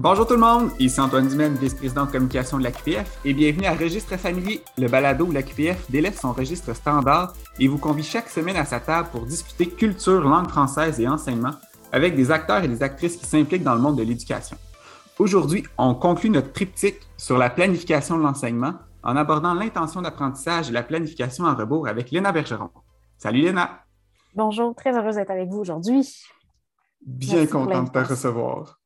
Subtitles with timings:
[0.00, 3.66] Bonjour tout le monde, ici Antoine Dumaine, vice-président de communication de la QPF, et bienvenue
[3.66, 8.04] à Registre familier, le balado où la QPF délève son registre standard et vous convie
[8.04, 11.50] chaque semaine à sa table pour discuter culture, langue française et enseignement
[11.90, 14.56] avec des acteurs et des actrices qui s'impliquent dans le monde de l'éducation.
[15.18, 20.72] Aujourd'hui, on conclut notre triptyque sur la planification de l'enseignement en abordant l'intention d'apprentissage et
[20.72, 22.70] la planification en rebours avec Léna Bergeron.
[23.16, 23.80] Salut Léna!
[24.36, 26.22] Bonjour, très heureuse d'être avec vous aujourd'hui.
[27.04, 28.77] Bien content de te recevoir.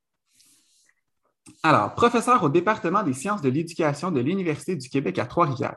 [1.64, 5.76] Alors, professeur au département des sciences de l'éducation de l'Université du Québec à Trois-Rivières.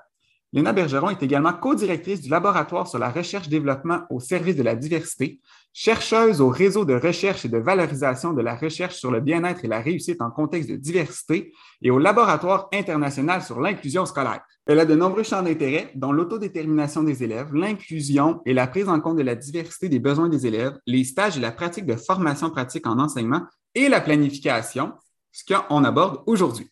[0.52, 5.41] Léna Bergeron est également co-directrice du laboratoire sur la recherche-développement au service de la diversité,
[5.73, 9.67] chercheuse au réseau de recherche et de valorisation de la recherche sur le bien-être et
[9.67, 11.53] la réussite en contexte de diversité
[11.84, 14.41] et au laboratoire international sur l'inclusion scolaire.
[14.66, 18.99] Elle a de nombreux champs d'intérêt, dont l'autodétermination des élèves, l'inclusion et la prise en
[19.02, 22.49] compte de la diversité des besoins des élèves, les stages et la pratique de formation
[22.49, 23.44] pratique en enseignement
[23.75, 24.94] et la planification,
[25.36, 26.72] ce qu'on aborde aujourd'hui.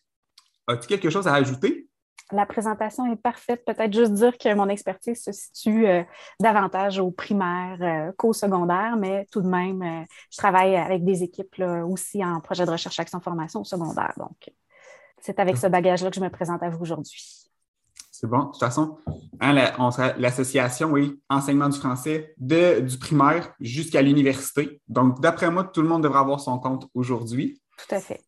[0.66, 1.86] As-tu quelque chose à ajouter?
[2.32, 3.62] La présentation est parfaite.
[3.66, 6.02] Peut-être juste dire que mon expertise se situe euh,
[6.40, 11.22] davantage au primaire euh, qu'au secondaire, mais tout de même, euh, je travaille avec des
[11.22, 14.14] équipes aussi en projet de recherche, action, formation au secondaire.
[14.16, 14.50] Donc,
[15.20, 17.50] c'est avec ce bagage-là que je me présente à vous aujourd'hui.
[18.10, 18.38] C'est bon.
[18.38, 18.96] De toute façon,
[19.40, 19.52] hein,
[20.16, 24.80] l'association, oui, enseignement du français de, du primaire jusqu'à l'université.
[24.88, 27.60] Donc, d'après moi, tout le monde devra avoir son compte aujourd'hui.
[27.76, 28.22] Tout à fait.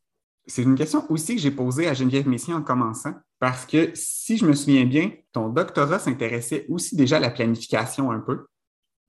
[0.47, 4.37] C'est une question aussi que j'ai posée à Geneviève Messier en commençant, parce que si
[4.37, 8.47] je me souviens bien, ton doctorat s'intéressait aussi déjà à la planification un peu.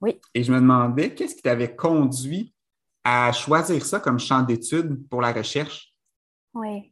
[0.01, 0.19] Oui.
[0.33, 2.53] Et je me demandais qu'est-ce qui t'avait conduit
[3.03, 5.93] à choisir ça comme champ d'étude pour la recherche?
[6.53, 6.91] Oui.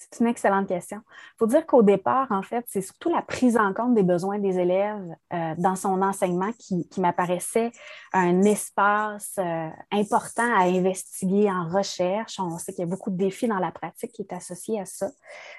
[0.00, 1.02] C'est une excellente question.
[1.06, 4.38] Il faut dire qu'au départ, en fait, c'est surtout la prise en compte des besoins
[4.38, 7.70] des élèves euh, dans son enseignement qui, m'apparaissait
[8.14, 12.40] un espace euh, important à investiguer en recherche.
[12.40, 14.86] On sait qu'il y a beaucoup de défis dans la pratique qui est associé à
[14.86, 15.10] ça.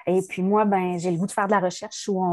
[0.08, 2.24] Et puis moi, ben, j'ai le goût de faire de la recherche où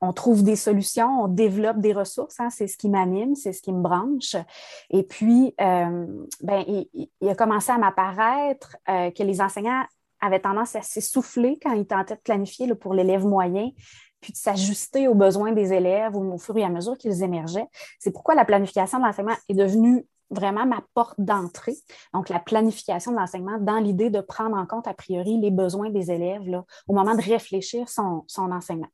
[0.00, 2.38] on, trouve des solutions, on développe des ressources.
[2.38, 2.50] Hein.
[2.50, 4.36] c'est ce qui m'anime, c'est ce qui me branche.
[4.90, 6.06] Et puis, euh,
[6.40, 9.82] ben, il, a commencé à m'apparaître que les enseignants
[10.22, 13.70] avait tendance à s'essouffler quand il tentait de planifier pour l'élève moyen,
[14.20, 17.66] puis de s'ajuster aux besoins des élèves au fur et à mesure qu'ils émergeaient.
[17.98, 21.76] C'est pourquoi la planification de l'enseignement est devenue vraiment ma porte d'entrée.
[22.14, 25.90] Donc, la planification de l'enseignement dans l'idée de prendre en compte a priori les besoins
[25.90, 26.42] des élèves
[26.88, 28.88] au moment de réfléchir son, son enseignement.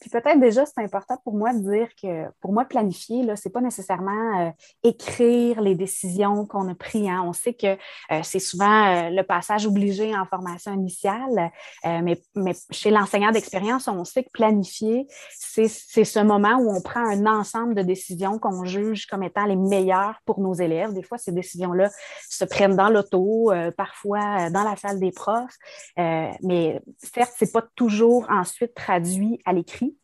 [0.00, 3.52] Puis peut-être déjà, c'est important pour moi de dire que pour moi, planifier, ce n'est
[3.52, 4.50] pas nécessairement euh,
[4.82, 7.08] écrire les décisions qu'on a prises.
[7.08, 7.22] Hein.
[7.24, 11.52] On sait que euh, c'est souvent euh, le passage obligé en formation initiale,
[11.84, 15.06] mais, mais, chez l'enseignant d'expérience, on sait que planifier,
[15.38, 19.56] c'est ce moment où on prend un ensemble de décisions qu'on juge comme étant les
[19.56, 20.92] meilleures pour nos élèves.
[20.92, 21.90] Des fois, ces décisions-là
[22.28, 25.56] se prennent dans l'auto, parfois dans la salle des profs,
[25.96, 29.96] mais certes, ce n'est pas toujours ensuite traduit à l'écrit.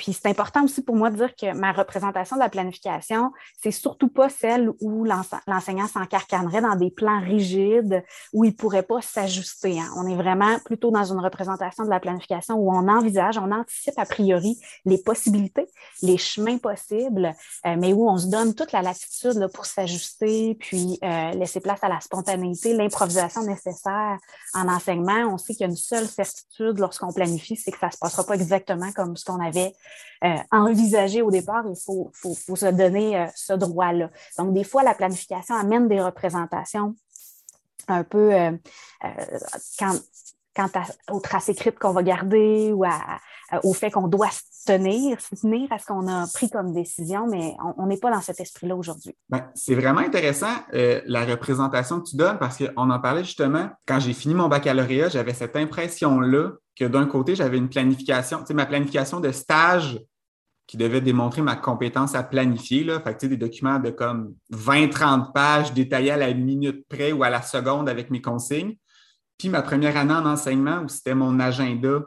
[0.00, 3.70] Puis c'est important aussi pour moi de dire que ma représentation de la planification, c'est
[3.70, 8.02] surtout pas celle où l'enseignant s'encarcanerait dans des plans rigides
[8.32, 9.78] où il pourrait pas s'ajuster.
[9.78, 9.90] Hein.
[9.98, 13.98] On est vraiment plutôt dans une représentation de la planification où on envisage, on anticipe
[13.98, 15.66] a priori les possibilités,
[16.00, 17.34] les chemins possibles,
[17.66, 21.80] euh, mais où on se donne toute la latitude pour s'ajuster, puis euh, laisser place
[21.84, 24.16] à la spontanéité, l'improvisation nécessaire
[24.54, 25.30] en enseignement.
[25.30, 28.24] On sait qu'il y a une seule certitude lorsqu'on planifie, c'est que ça se passera
[28.24, 29.74] pas exactement comme ce qu'on avait
[30.22, 34.10] euh, envisagé au départ, il faut, se donner euh, ce droit-là.
[34.36, 36.94] Donc, des fois, la planification amène des représentations
[37.88, 38.52] un peu euh,
[39.78, 39.94] quand,
[40.54, 40.68] quant
[41.10, 42.84] aux traces écrites qu'on va garder ou
[43.64, 47.26] au fait qu'on doit se tenir, se tenir à ce qu'on a pris comme décision,
[47.26, 49.16] mais on n'est pas dans cet esprit-là aujourd'hui.
[49.28, 53.98] Ben, c'est vraiment intéressant la représentation que tu donnes parce qu'on en parlait justement quand
[53.98, 58.54] j'ai fini mon baccalauréat, j'avais cette impression-là que d'un côté, j'avais une planification, tu sais,
[58.54, 60.00] ma planification de stage
[60.66, 62.84] qui devait démontrer ma compétence à planifier.
[62.84, 63.00] Là.
[63.00, 67.28] Fait que, des documents de comme 20-30 pages détaillés à la minute près ou à
[67.28, 68.76] la seconde avec mes consignes.
[69.36, 72.00] Puis ma première année en enseignement, où c'était mon agenda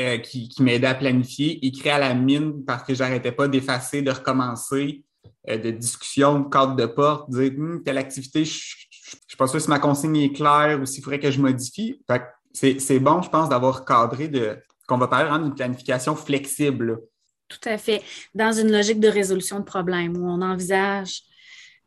[0.00, 4.10] euh, qui, m'aidait à planifier, écrit à la mine parce que j'arrêtais pas d'effacer, de
[4.10, 5.04] recommencer,
[5.48, 8.74] euh, de discussion, de cadre de porte, dire hum, telle activité, je
[9.14, 12.00] ne suis pas sûr si ma consigne est claire ou s'il faudrait que je modifie.
[12.10, 12.22] Fait
[12.52, 17.00] c'est bon, je pense, d'avoir cadré de qu'on va parler d'une planification flexible.
[17.48, 18.02] Tout à fait.
[18.34, 21.22] Dans une logique de résolution de problèmes où on envisage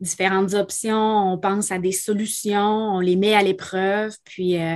[0.02, 4.76] différentes options, on pense à des solutions, on les met à l'épreuve, puis euh,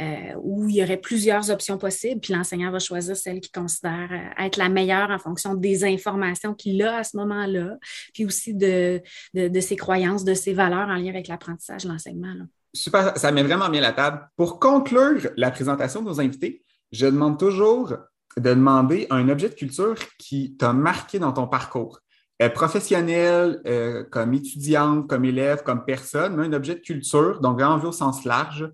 [0.00, 4.08] euh, où il y aurait plusieurs options possibles, puis l'enseignant va choisir celle qu'il considère
[4.12, 7.78] euh, être la meilleure en fonction des informations qu'il a à ce moment-là,
[8.12, 9.00] puis aussi de,
[9.32, 12.34] de, de, ses croyances, de ses valeurs en lien avec l'apprentissage, l'enseignement.
[12.76, 14.28] Super, ça met vraiment bien la table.
[14.36, 17.94] Pour conclure la présentation de nos invités, je demande toujours
[18.36, 22.00] de demander un objet de culture qui t'a marqué dans ton parcours.
[22.42, 27.58] Euh, professionnel, euh, comme étudiante, comme élève, comme personne, mais un objet de culture, donc
[27.58, 28.70] vraiment vu au sens large,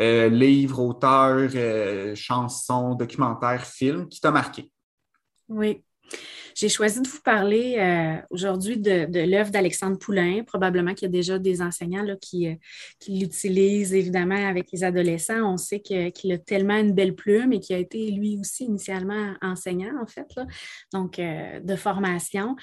[0.00, 1.50] euh, livre, auteur,
[2.14, 4.70] chanson, documentaire, film, qui t'a marqué?
[5.48, 5.82] Oui.
[6.54, 10.42] J'ai choisi de vous parler euh, aujourd'hui de, l'œuvre d'Alexandre Poulain.
[10.44, 12.58] Probablement qu'il y a déjà des enseignants euh, qui
[13.08, 15.52] l'utilisent évidemment avec les adolescents.
[15.52, 19.34] On sait qu'il a tellement une belle plume et qu'il a été lui aussi initialement
[19.42, 20.28] enseignant, en fait,
[20.92, 22.56] donc euh, de formation.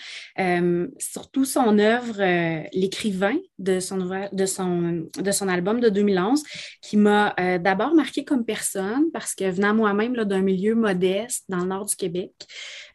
[0.98, 2.18] surtout son œuvre,
[2.74, 3.98] L'écrivain de son,
[4.32, 6.44] de, son, de son album de 2011,
[6.82, 11.68] qui m'a d'abord marqué comme personne parce que venant moi-même d'un milieu modeste dans le
[11.68, 12.32] nord du Québec,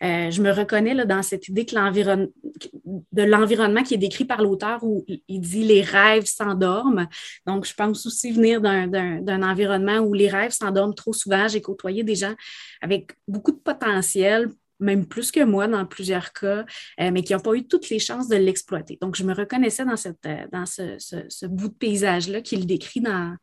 [0.01, 5.41] je me reconnais dans cette idée de l'environnement qui est décrit par l'auteur où il
[5.41, 7.09] dit les rêves s'endorment.
[7.47, 11.49] Donc, je pense aussi venir d'un environnement où les rêves s'endorment trop souvent.
[11.49, 12.35] J'ai côtoyé des gens
[12.81, 14.51] avec beaucoup de potentiel
[14.83, 16.65] même plus que moi dans plusieurs cas,
[17.01, 18.99] euh, mais qui n'ont pas eu toutes les chances de l'exploiter.
[19.01, 23.37] Donc, je me reconnaissais dans, euh, ce, ce bout de paysage-là qu'il décrit dans,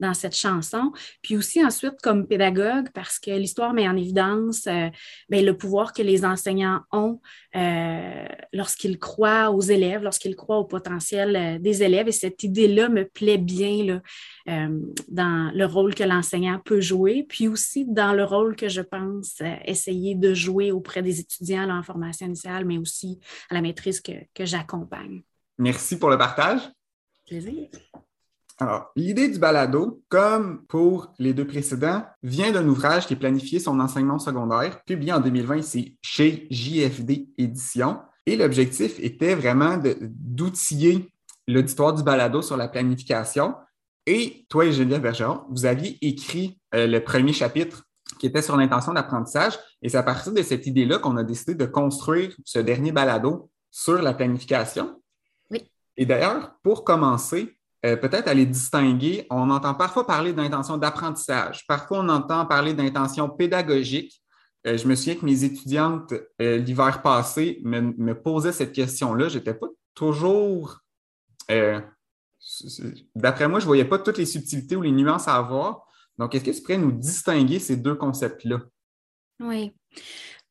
[0.00, 0.92] dans cette chanson.
[1.22, 4.88] Puis aussi ensuite comme pédagogue, parce que l'histoire met en évidence euh,
[5.28, 7.20] ben, le pouvoir que les enseignants ont
[7.56, 12.08] euh, lorsqu'ils croient aux élèves, lorsqu'ils croient au potentiel euh, des élèves.
[12.08, 14.68] Et cette idée-là me plaît bien là,
[15.08, 19.40] dans le rôle que l'enseignant peut jouer, puis aussi dans le rôle que je pense
[19.64, 23.18] essayer de jouer auprès des étudiants en formation initiale, mais aussi
[23.50, 25.22] à la maîtrise que, que j'accompagne.
[25.58, 26.60] Merci pour le partage.
[27.26, 27.68] Plaisir.
[28.58, 33.58] Alors, l'idée du balado, comme pour les deux précédents, vient d'un ouvrage qui est planifié
[33.58, 37.98] son enseignement secondaire, publié en 2020 ici chez JFD Éditions.
[38.26, 41.10] Et l'objectif était vraiment d'outiller
[41.48, 43.56] l'auditoire du balado sur la planification.
[44.06, 47.84] Et toi et Geneviève Bergeron, vous aviez écrit euh, le premier chapitre
[48.20, 49.58] qui était sur l'intention d'apprentissage.
[49.82, 53.50] Et c'est à partir de cette idée-là qu'on a décidé de construire ce dernier balado
[53.70, 55.02] sur la planification.
[55.50, 55.68] Oui.
[55.96, 59.26] Et d'ailleurs, pour commencer, euh, peut-être à les distinguer.
[59.30, 64.22] On entend parfois parler d'intention d'apprentissage, parfois on entend parler d'intention pédagogique.
[64.66, 69.28] Euh, je me souviens que mes étudiantes, euh, l'hiver passé, me, posaient cette question-là.
[69.28, 70.80] Je n'étais pas toujours.
[73.14, 75.86] D'après moi, je ne voyais pas toutes les subtilités ou les nuances à avoir.
[76.16, 78.60] Donc, est-ce que tu pourrais nous distinguer ces deux concepts-là?
[79.40, 79.74] Oui.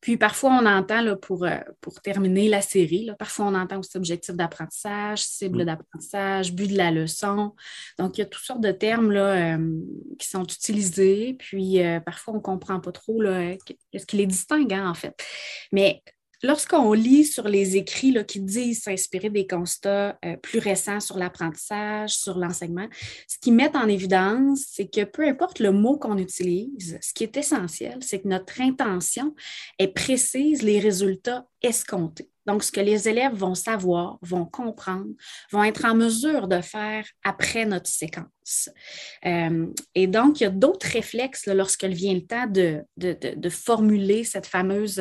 [0.04, 3.78] Puis parfois, on entend, là, pour, euh, pour terminer la série, là, parfois on entend
[3.78, 5.64] aussi objectif d'apprentissage, cible mm.
[5.64, 7.54] d'apprentissage, but de la leçon.
[7.98, 9.80] Donc, il y a toutes sortes de termes là, euh,
[10.18, 11.36] qui sont utilisés.
[11.38, 13.22] Puis euh, parfois, on ne comprend pas trop
[13.92, 15.14] qu'est-ce qui les distingue, hein, en fait.
[15.72, 16.02] Mais
[16.44, 22.10] Lorsqu'on lit sur les écrits qui disent s'inspirer des constats euh, plus récents sur l'apprentissage,
[22.10, 22.86] sur l'enseignement,
[23.26, 27.24] ce qu'ils mettent en évidence, c'est que peu importe le mot qu'on utilise, ce qui
[27.24, 29.34] est essentiel, c'est que notre intention
[29.78, 32.30] est précise les résultats escomptés.
[32.46, 35.08] Donc, ce que les élèves vont savoir, vont comprendre,
[35.50, 38.68] vont être en mesure de faire après notre séquence.
[39.24, 44.46] Euh, et donc, il y a d'autres réflexes lorsqu'il vient le temps de, formuler cette
[44.46, 45.00] fameuse,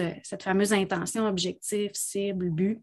[0.72, 2.82] intention, objectif, cible, but.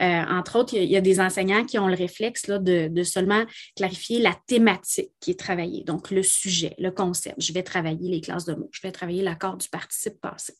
[0.00, 3.44] Euh, entre autres, il y, a, des enseignants qui ont le réflexe là, de, seulement
[3.74, 7.40] clarifier la thématique qui est travaillée, donc le sujet, le concept.
[7.40, 10.54] Je vais travailler les classes de mots, je vais travailler l'accord du participe passé.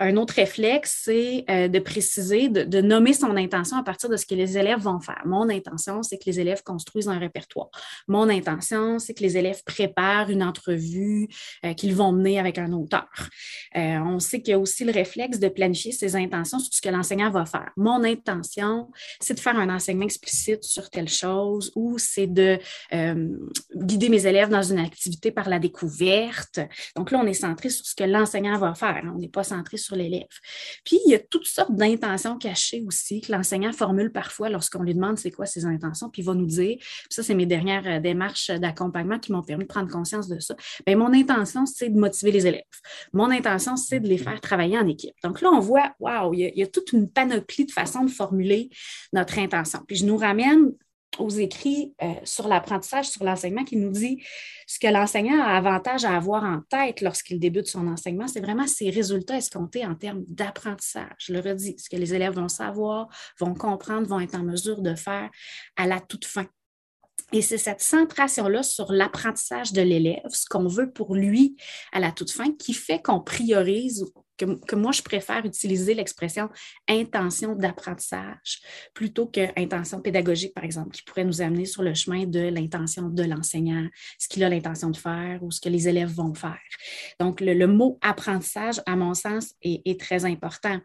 [0.00, 4.26] Un autre réflexe, c'est euh, de préciser, de, nommer son intention à partir de ce
[4.26, 5.20] que les élèves vont faire.
[5.24, 7.68] Mon intention, c'est que les élèves construisent un répertoire.
[8.06, 11.28] Mon intention, c'est que les élèves préparent une entrevue
[11.64, 13.08] euh, qu'ils vont mener avec un auteur.
[13.76, 16.80] Euh, on sait qu'il y a aussi le réflexe de planifier ses intentions sur ce
[16.80, 17.70] que l'enseignant va faire.
[17.76, 18.90] Mon intention,
[19.20, 22.58] c'est de faire un enseignement explicite sur telle chose ou c'est de
[23.74, 26.60] guider mes élèves dans une activité par la découverte.
[26.96, 29.02] Donc là, on est centré sur ce que l'enseignant va faire.
[29.04, 30.26] On pas centré sur l'élève.
[30.84, 34.94] Puis, il y a toutes sortes d'intentions cachées aussi que l'enseignant formule parfois lorsqu'on lui
[34.94, 36.78] demande c'est quoi ses intentions, puis il va nous dire,
[37.10, 40.54] ça, c'est mes dernières euh, démarches d'accompagnement qui m'ont permis de prendre conscience de ça.
[40.86, 42.62] Bien, mon intention, c'est de motiver les élèves.
[43.12, 45.14] Mon intention, c'est de les faire travailler en équipe.
[45.22, 48.10] Donc là, on voit, waouh, il, il y a toute une panoplie de façons de
[48.10, 48.70] formuler
[49.12, 49.80] notre intention.
[49.86, 50.72] Puis, je nous ramène
[51.18, 54.22] aux écrits euh, sur l'apprentissage, sur l'enseignement, qui nous dit
[54.66, 58.66] ce que l'enseignant a avantage à avoir en tête lorsqu'il débute son enseignement, c'est vraiment
[58.66, 61.14] ses résultats escomptés en termes d'apprentissage.
[61.18, 63.08] Je le redis, ce que les élèves vont savoir,
[63.40, 65.30] vont comprendre, vont être en mesure de faire
[65.76, 66.46] à la toute fin.
[67.32, 71.56] Et c'est cette centration-là sur l'apprentissage de l'élève, ce qu'on veut pour lui
[71.92, 74.06] à la toute fin, qui fait qu'on priorise
[74.38, 76.48] que, moi, je préfère utiliser l'expression
[76.88, 78.60] intention d'apprentissage
[78.94, 83.08] plutôt que intention pédagogique, par exemple, qui pourrait nous amener sur le chemin de l'intention
[83.08, 83.86] de l'enseignant,
[84.18, 86.58] ce qu'il a l'intention de faire ou ce que les élèves vont faire.
[87.20, 90.78] Donc, le, mot apprentissage, à mon sens, est, très important.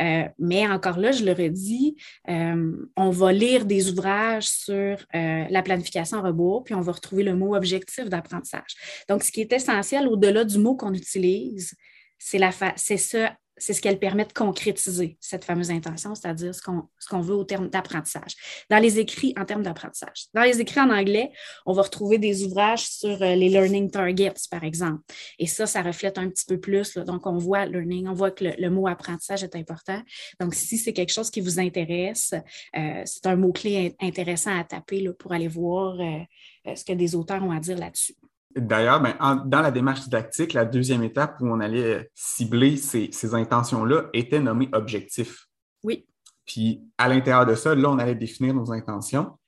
[0.00, 1.96] Euh, mais encore là, je le redis,
[2.28, 6.92] euh, on va lire des ouvrages sur euh, la planification en rebours, puis on va
[6.92, 8.76] retrouver le mot objectif d'apprentissage.
[9.08, 11.74] Donc, ce qui est essentiel au-delà du mot qu'on utilise,
[12.20, 13.28] c'est ce,
[13.60, 17.34] c'est ce qu'elle permet de concrétiser, cette fameuse intention, c'est-à-dire ce qu'on, ce qu'on veut
[17.34, 18.34] au terme d'apprentissage.
[18.70, 20.26] Dans les écrits en termes d'apprentissage.
[20.34, 21.30] Dans les écrits en anglais,
[21.66, 25.02] on va retrouver des ouvrages sur euh, les learning targets, par exemple.
[25.38, 26.96] Et ça, ça reflète un petit peu plus.
[26.96, 30.00] Donc, on voit learning, on voit que le, mot apprentissage est important.
[30.40, 32.32] Donc, si c'est quelque chose qui vous intéresse,
[32.76, 37.14] euh, c'est un mot-clé intéressant à taper là, pour aller voir euh, ce que des
[37.14, 38.14] auteurs ont à dire là-dessus.
[38.56, 39.14] D'ailleurs, ben,
[39.46, 44.68] dans la démarche didactique, la deuxième étape où on allait cibler ces, intentions-là était nommée
[44.72, 45.46] objectif.
[45.84, 46.06] Oui.
[46.46, 49.38] Puis à l'intérieur de ça, là, on allait définir nos intentions.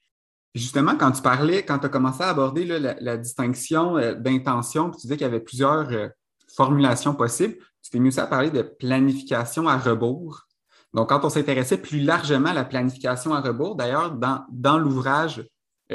[0.55, 5.01] Justement, quand tu parlais, quand tu as commencé à aborder la, distinction euh, d'intention, tu
[5.01, 6.09] disais qu'il y avait plusieurs euh,
[6.55, 10.47] formulations possibles, tu t'es mis aussi à parler de planification à rebours.
[10.95, 15.39] Donc, quand on s'intéressait plus largement à la planification à rebours, d'ailleurs, dans, dans l'ouvrage
[15.39, 15.45] euh,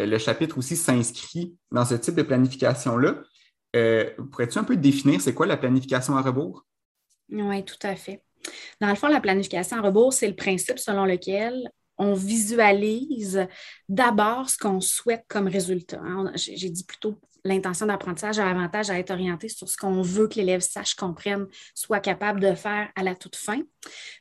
[0.06, 3.24] le chapitre aussi s'inscrit dans ce type de planification-là.
[3.76, 6.66] Euh, pourrais-tu un peu définir c'est quoi la planification à rebours?
[7.30, 8.24] Oui, tout à fait.
[8.80, 13.48] Dans le fond, la planification à rebours, c'est le principe selon lequel on visualise
[13.90, 16.00] d'abord ce qu'on souhaite comme résultat.
[16.04, 16.32] Hein.
[16.36, 20.36] J'ai dit plutôt l'intention d'apprentissage a l'avantage à être orienté sur ce qu'on veut que
[20.36, 23.62] l'élève sache, comprenne, soit capable de faire à la toute fin.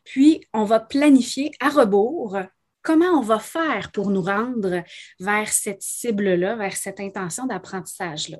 [0.05, 2.39] Puis, on va planifier à rebours
[2.87, 4.85] comment on va faire pour nous rendre
[5.19, 8.39] vers cette cible-là, vers cette intention d'apprentissage-là?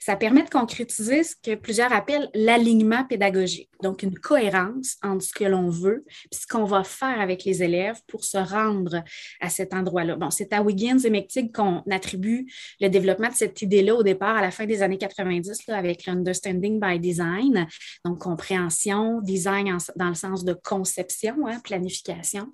[0.00, 5.32] Ça permet de concrétiser ce que plusieurs appellent l'alignement pédagogique, donc une cohérence entre ce
[5.32, 9.02] que l'on veut et ce qu'on va faire avec les élèves pour se rendre
[9.40, 10.16] à cet endroit-là.
[10.30, 12.46] C'est à Wiggins et McTighe qu'on attribue
[12.80, 16.80] le développement de cette idée-là au départ, à la fin des années 90, avec l'Understanding
[16.80, 17.66] by Design,
[18.04, 22.52] donc compréhension, design dans le sens de conception, hein, planification.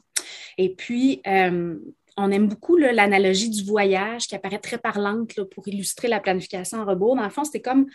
[0.58, 1.76] Et puis, euh,
[2.16, 6.84] on aime beaucoup l'analogie du voyage qui apparaît très parlante pour illustrer la planification en
[6.84, 7.16] rebours.
[7.16, 7.86] Dans le fond, c'était comme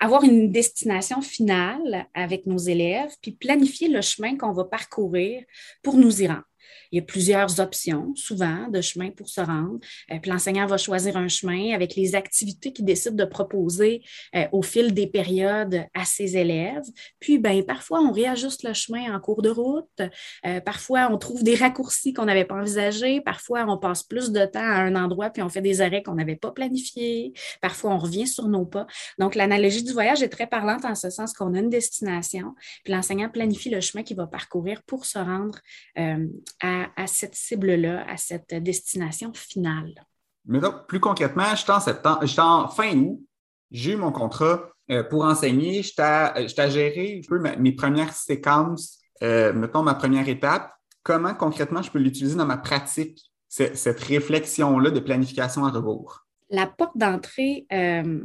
[0.00, 5.44] avoir une destination finale avec nos élèves, puis planifier le chemin qu'on va parcourir
[5.82, 6.47] pour nous y rendre.
[6.92, 9.78] Il y a plusieurs options, souvent, de chemin pour se rendre.
[10.10, 14.02] Euh, puis l'enseignant va choisir un chemin avec les activités qu'il décide de proposer
[14.34, 16.84] euh, au fil des périodes à ses élèves.
[17.20, 20.02] Puis, ben, parfois, on réajuste le chemin en cours de route.
[20.46, 23.20] Euh, parfois, on trouve des raccourcis qu'on n'avait pas envisagés.
[23.20, 26.14] Parfois, on passe plus de temps à un endroit puis on fait des arrêts qu'on
[26.14, 27.32] n'avait pas planifiés.
[27.60, 28.86] Parfois, on revient sur nos pas.
[29.18, 32.92] Donc, l'analogie du voyage est très parlante en ce sens qu'on a une destination, puis
[32.92, 35.58] l'enseignant planifie le chemin qu'il va parcourir pour se rendre
[36.60, 39.94] à, cette cible-là, à cette destination finale.
[40.46, 43.20] Mais donc, plus concrètement, je suis en, fin août,
[43.70, 48.98] j'ai eu mon contrat euh, pour enseigner, je t'ai géré un peu mes premières séquences,
[49.22, 50.72] euh, mettons ma première étape.
[51.02, 56.26] Comment concrètement je peux l'utiliser dans ma pratique, cette réflexion-là de planification à rebours?
[56.50, 58.20] La porte d'entrée euh,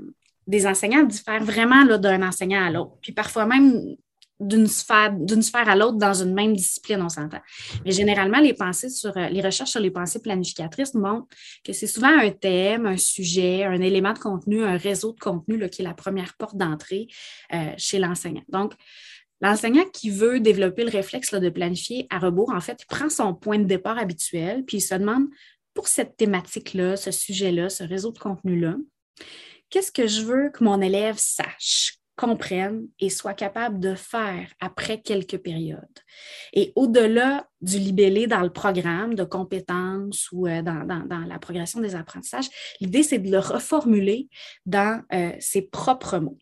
[0.48, 2.98] des enseignants diffère vraiment d'un enseignant à l'autre.
[3.02, 3.96] Puis parfois même,
[4.40, 7.40] d'une sphère, à l'autre dans une même discipline, on s'entend.
[7.86, 11.28] Mais généralement, les pensées sur euh, les recherches sur les pensées planificatrices montrent
[11.64, 15.58] que c'est souvent un thème, un sujet, un élément de contenu, un réseau de contenu
[15.58, 17.08] là, qui est la première porte d'entrée
[17.54, 18.44] euh, chez l'enseignant.
[18.50, 18.74] Donc,
[19.42, 23.34] L'enseignant qui veut développer le réflexe de planifier à rebours, en fait, il prend son
[23.36, 25.26] point de départ habituel, puis il se demande
[25.74, 28.78] pour cette thématique-là, ce sujet-là, ce réseau de contenu-là,
[29.70, 31.98] qu'est-ce que je veux que mon élève sache?
[32.16, 36.00] Comprennent et soient capables de faire après quelques périodes.
[36.54, 41.96] Et au-delà du libellé dans le programme de compétences ou euh, dans, la progression des
[41.96, 44.30] apprentissages, l'idée, c'est de le reformuler
[44.66, 46.38] dans euh, ses propres mots.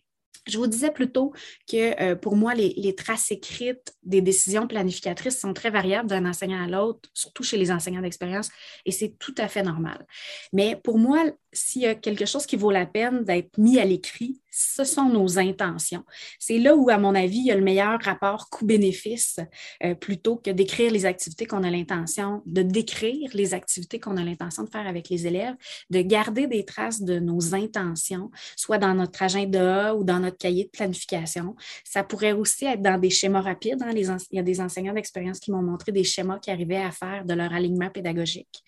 [0.48, 1.34] Je vous disais plutôt
[1.70, 6.64] que euh, pour moi, les, traces écrites des décisions planificatrices sont très variables d'un enseignant
[6.64, 8.50] à l'autre, surtout chez les enseignants d'expérience,
[8.86, 10.06] et c'est tout à fait normal.
[10.52, 13.86] Mais pour moi, s'il y a quelque chose qui vaut la peine d'être mis à
[13.86, 16.04] l'écrit, ce sont nos intentions.
[16.38, 19.40] C'est là où, à mon avis, il y a le meilleur rapport coût-bénéfice
[19.84, 24.24] euh, plutôt que d'écrire les activités qu'on a l'intention, de décrire les activités qu'on a
[24.24, 25.56] l'intention de faire avec les élèves,
[25.90, 30.66] de garder des traces de nos intentions, soit dans notre agenda ou dans notre cahier
[30.66, 31.56] de planification.
[31.86, 33.82] Ça pourrait aussi être dans des schémas rapides.
[33.82, 33.92] Hein.
[33.96, 37.24] il y a des enseignants d'expérience qui m'ont montré des schémas qui arrivaient à faire
[37.26, 38.64] de leur alignement pédagogique.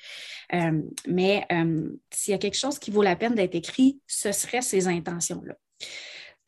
[0.53, 4.31] Euh, mais euh, s'il y a quelque chose qui vaut la peine d'être écrit, ce
[4.31, 5.55] serait ces intentions-là.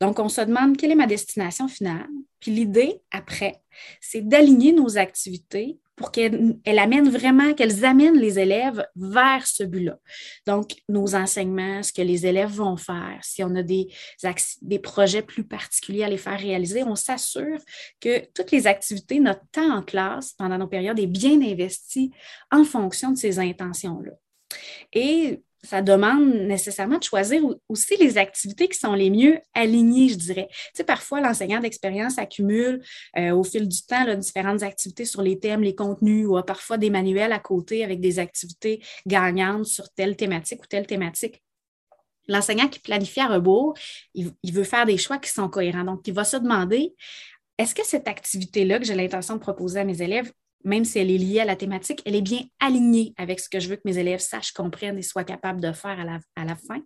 [0.00, 2.08] Donc, on se demande quelle est ma destination finale.
[2.40, 3.62] Puis l'idée, après,
[4.00, 9.98] c'est d'aligner nos activités pour qu'elles amènent vraiment, qu'elles amènent les élèves vers ce but-là.
[10.46, 13.88] Donc, nos enseignements, ce que les élèves vont faire, si on a des,
[14.60, 17.58] des projets plus particuliers à les faire réaliser, on s'assure
[17.98, 22.10] que toutes les activités, notre temps en classe pendant nos périodes est bien investi
[22.50, 24.12] en fonction de ces intentions-là.
[24.92, 30.14] Et ça demande nécessairement de choisir aussi les activités qui sont les mieux alignées, je
[30.14, 30.48] dirais.
[30.74, 32.82] Tu parfois, l'enseignant d'expérience accumule
[33.18, 36.78] euh, au fil du temps différentes activités sur les thèmes, les contenus, ou a parfois
[36.78, 41.42] des manuels à côté avec des activités gagnantes sur telle thématique ou telle thématique.
[42.28, 43.74] L'enseignant qui planifie à rebours,
[44.14, 45.84] il, il veut faire des choix qui sont cohérents.
[45.84, 46.94] Donc, il va se demander,
[47.58, 50.32] est-ce que cette activité-là que j'ai l'intention de proposer à mes élèves
[50.66, 53.60] même si elle est liée à la thématique, elle est bien alignée avec ce que
[53.60, 56.82] je veux que mes élèves sachent, comprennent et soient capables de faire à la, fin.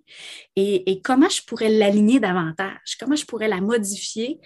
[0.54, 2.96] Et, comment je pourrais l'aligner davantage?
[3.00, 4.38] Comment je pourrais la modifier?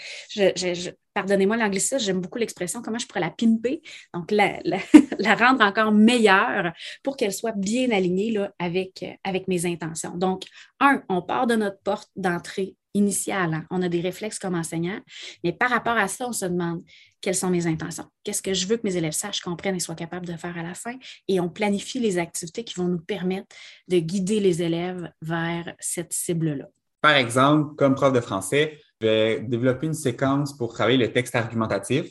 [1.15, 3.81] pardonnez-moi l'anglicisme, j'aime beaucoup l'expression, comment je pourrais la pimper,
[4.13, 4.59] donc la,
[5.37, 6.73] rendre encore meilleure
[7.05, 10.17] pour qu'elle soit bien alignée avec, avec mes intentions.
[10.17, 10.43] Donc,
[10.81, 13.55] un, on part de notre porte d'entrée initiale.
[13.55, 13.67] Hein.
[13.71, 15.01] On a des réflexes comme enseignant,
[15.43, 16.83] mais par rapport à ça, on se demande
[17.21, 19.95] quelles sont mes intentions, qu'est-ce que je veux que mes élèves sachent, comprennent et soient
[19.95, 20.95] capables de faire à la fin,
[21.29, 23.49] et on planifie les activités qui vont nous permettre
[23.89, 26.67] de guider les élèves vers cette cible-là.
[27.01, 31.35] Par exemple, comme prof de français, je vais développer une séquence pour travailler le texte
[31.35, 32.11] argumentatif.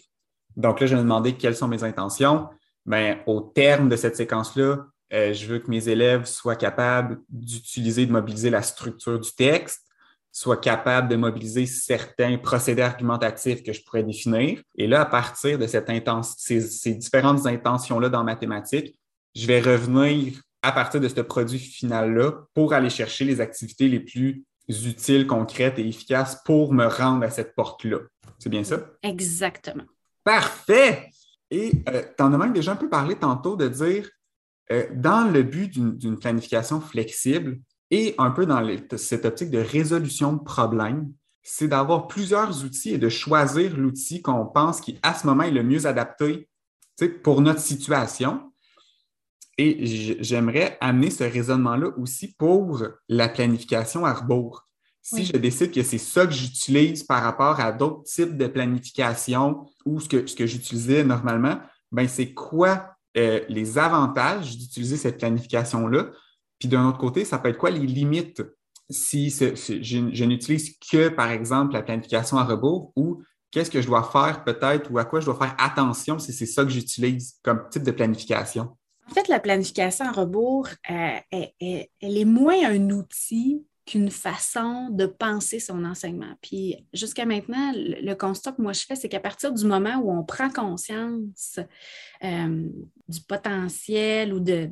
[0.55, 2.47] Donc là, je vais me demander quelles sont mes intentions.
[2.85, 8.05] Bien, au terme de cette séquence-là, euh, je veux que mes élèves soient capables d'utiliser,
[8.05, 9.81] de mobiliser la structure du texte,
[10.33, 14.61] soit capable de mobiliser certains procédés argumentatifs que je pourrais définir.
[14.75, 15.89] Et là, à partir de cette
[16.37, 18.99] ces, ces différentes intentions-là dans mathématiques,
[19.35, 23.99] je vais revenir à partir de ce produit final-là pour aller chercher les activités les
[23.99, 27.99] plus utiles, concrètes et efficaces pour me rendre à cette porte-là.
[28.39, 28.79] C'est bien ça?
[29.03, 29.83] Exactement.
[30.23, 31.11] Parfait!
[31.51, 34.09] Et euh, tu en as même déjà un peu parlé tantôt de dire,
[34.71, 37.59] euh, dans le but d'une planification flexible,
[37.93, 42.97] et un peu dans cette optique de résolution de problèmes, c'est d'avoir plusieurs outils et
[42.97, 46.49] de choisir l'outil qu'on pense qui, à ce moment, est le mieux adapté
[47.21, 48.51] pour notre situation.
[49.59, 49.85] Et
[50.23, 54.67] j'aimerais amener ce raisonnement-là aussi pour la planification à rebours.
[55.03, 59.67] Si je décide que c'est ça que j'utilise par rapport à d'autres types de planification
[59.85, 61.59] ou ce que, ce que j'utilisais normalement,
[61.91, 66.09] ben c'est quoi euh, les avantages d'utiliser cette planification-là?
[66.63, 68.41] Puis d'un autre côté, ça peut être quoi les limites
[68.89, 73.21] si je, n'utilise que, par exemple, la planification à rebours ou
[73.51, 76.45] qu'est-ce que je dois faire peut-être ou à quoi je dois faire attention si c'est
[76.45, 78.77] ça que j'utilise comme type de planification?
[79.11, 81.17] En fait, la planification à rebours, euh,
[81.59, 86.33] elle, est moins un outil qu'une façon de penser son enseignement.
[86.41, 90.11] Puis jusqu'à maintenant, le, constat que moi je fais, c'est qu'à partir du moment où
[90.11, 91.59] on prend conscience
[92.23, 92.69] euh,
[93.09, 94.69] du potentiel ou de,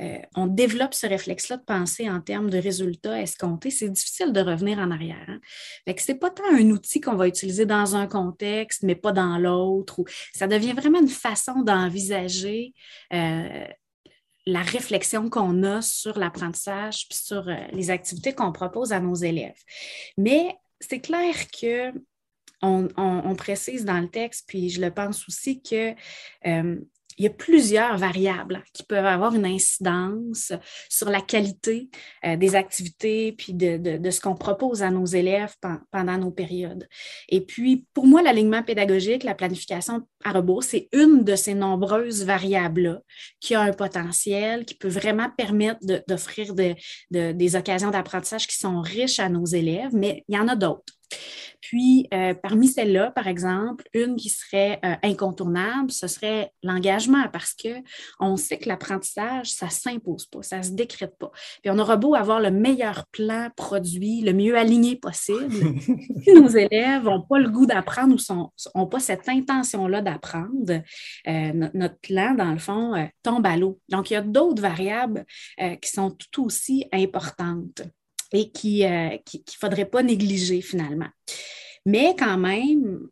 [0.00, 4.40] euh, on développe ce réflexe-là de penser en termes de résultats escomptés, c'est difficile de
[4.40, 5.26] revenir en arrière.
[5.26, 5.40] Hein?
[5.86, 10.00] Fait pas tant un outil qu'on va utiliser dans un contexte, mais pas dans l'autre.
[10.32, 12.74] Ça devient vraiment une façon d'envisager
[13.12, 13.66] euh,
[14.46, 19.14] la réflexion qu'on a sur l'apprentissage puis sur euh, les activités qu'on propose à nos
[19.14, 19.62] élèves.
[20.16, 21.92] Mais c'est clair que
[22.62, 25.94] on, précise dans le texte, puis je le pense aussi que
[26.46, 26.76] euh,
[27.20, 30.54] il y a plusieurs variables qui peuvent avoir une incidence
[30.88, 31.90] sur la qualité
[32.24, 35.54] euh, des activités puis de, ce qu'on propose à nos élèves
[35.90, 36.88] pendant nos périodes.
[37.28, 42.24] Et puis, pour moi, l'alignement pédagogique, la planification à rebours, c'est une de ces nombreuses
[42.24, 43.02] variables-là
[43.38, 49.20] qui a un potentiel, qui peut vraiment permettre d'offrir des occasions d'apprentissage qui sont riches
[49.20, 50.94] à nos élèves, mais il y en a d'autres.
[51.60, 57.54] Puis, euh, parmi celles-là, par exemple, une qui serait euh, incontournable, ce serait l'engagement parce
[57.54, 61.30] qu'on sait que l'apprentissage, ça ne s'impose pas, ça ne se décrète pas.
[61.62, 65.52] Puis, on aura beau avoir le meilleur plan produit, le mieux aligné possible,
[66.24, 68.34] si nos élèves n'ont pas le goût d'apprendre ou
[68.74, 70.82] n'ont pas cette intention-là d'apprendre,
[71.28, 73.78] euh, notre plan, dans le fond, tombe à l'eau.
[73.90, 75.24] Donc, il y a d'autres variables
[75.80, 77.82] qui sont tout aussi importantes
[78.32, 81.08] et qu'il ne faudrait pas négliger finalement.
[81.86, 83.08] Mais quand même,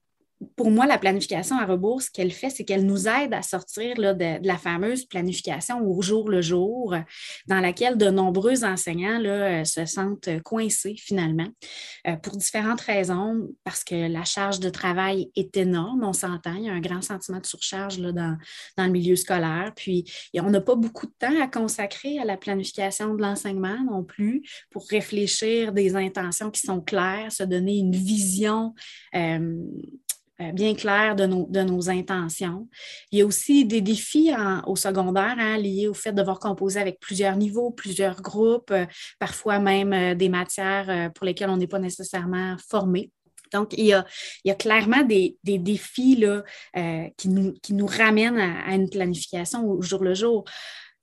[0.57, 3.97] pour moi, la planification à rebours, ce qu'elle fait, c'est qu'elle nous aide à sortir
[3.97, 6.95] de, la fameuse planification au jour le jour,
[7.47, 11.49] dans laquelle de nombreux enseignants euh, se sentent coincés finalement,
[12.07, 16.65] euh, pour différentes raisons, parce que la charge de travail est énorme, on s'entend, il
[16.65, 18.37] y a un grand sentiment de surcharge dans,
[18.77, 23.15] le milieu scolaire, puis on n'a pas beaucoup de temps à consacrer à la planification
[23.15, 28.75] de l'enseignement non plus, pour réfléchir des intentions qui sont claires, se donner une vision.
[29.15, 29.57] Euh,
[30.53, 32.69] bien clair de nos, de nos, intentions.
[33.11, 34.31] Il y a aussi des défis
[34.67, 38.87] au secondaire hein, liés au fait de devoir composer avec plusieurs niveaux, plusieurs groupes, euh,
[39.19, 43.11] parfois même euh, des matières pour lesquelles on n'est pas nécessairement formé.
[43.53, 44.05] Donc, il y a,
[44.45, 46.43] il y a clairement des, des défis là,
[47.17, 50.45] qui, nous, qui nous ramènent à, une planification au jour le jour.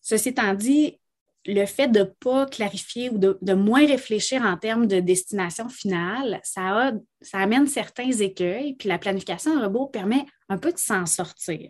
[0.01, 0.99] Ceci étant dit,
[1.45, 6.39] le fait de ne pas clarifier ou de, moins réfléchir en termes de destination finale,
[6.43, 10.77] ça, a, ça amène certains écueils, puis la planification en rebours permet un peu de
[10.77, 11.69] s'en sortir.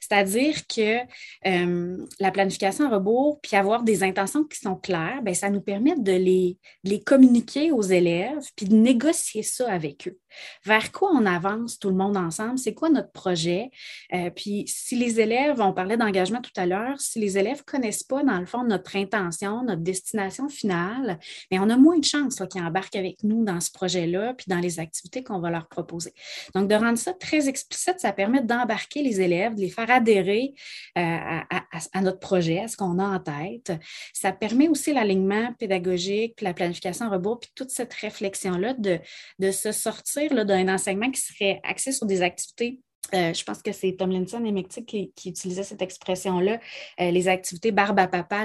[0.00, 0.98] C'est-à-dire que
[1.46, 5.60] euh, la planification en rebours, puis avoir des intentions qui sont claires, bien, ça nous
[5.60, 10.18] permet de les, les communiquer aux élèves, puis de négocier ça avec eux.
[10.64, 12.58] Vers quoi on avance tout le monde ensemble?
[12.58, 13.70] C'est quoi notre projet?
[14.12, 17.62] Euh, puis si les élèves, on parlait d'engagement tout à l'heure, si les élèves ne
[17.62, 21.18] connaissent pas, dans le fond, notre intention, notre destination finale,
[21.50, 24.58] mais on a moins de chances qu'ils embarquent avec nous dans ce projet-là, puis dans
[24.58, 26.12] les activités qu'on va leur proposer.
[26.54, 30.54] Donc, de rendre ça très explicite, ça permet d'embarquer les élèves, de les faire adhérer
[30.96, 33.72] euh, à, notre projet, à ce qu'on a en tête.
[34.12, 38.98] Ça permet aussi l'alignement pédagogique, la planification en rebours, puis toute cette réflexion-là de,
[39.38, 42.80] de se sortir d'un enseignement qui serait axé sur des activités
[43.12, 46.60] euh, je pense que c'est Tomlinson et Mectic qui, qui utilisaient cette expression-là,
[47.00, 48.44] euh, les activités barbe à papa,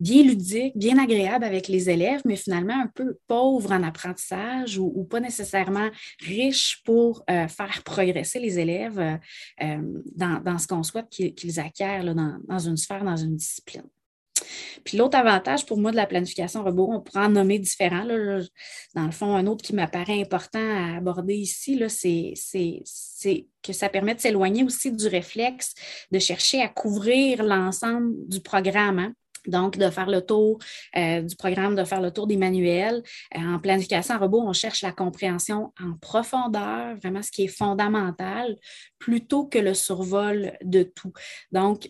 [0.00, 5.04] bien ludiques, bien agréables avec les élèves, mais finalement un peu pauvres en apprentissage ou,
[5.04, 5.88] pas nécessairement
[6.20, 9.18] riches pour euh, faire progresser les élèves
[9.60, 13.88] dans, ce qu'on souhaite qu'ils acquièrent dans, dans, une sphère, dans une discipline.
[14.84, 18.04] Puis l'autre avantage pour moi de la planification robot, on pourrait en nommer différents.
[18.94, 24.14] Dans le fond, un autre qui m'apparaît important à aborder ici, c'est que ça permet
[24.14, 25.74] de s'éloigner aussi du réflexe
[26.10, 28.98] de chercher à couvrir l'ensemble du programme.
[28.98, 29.12] Hein.
[29.46, 30.58] Donc, de faire le tour
[30.96, 33.02] euh, du programme, de faire le tour des manuels.
[33.34, 37.48] Euh, en planification en robot, on cherche la compréhension en profondeur, vraiment ce qui est
[37.48, 38.56] fondamental,
[38.98, 41.12] plutôt que le survol de tout.
[41.50, 41.88] Donc,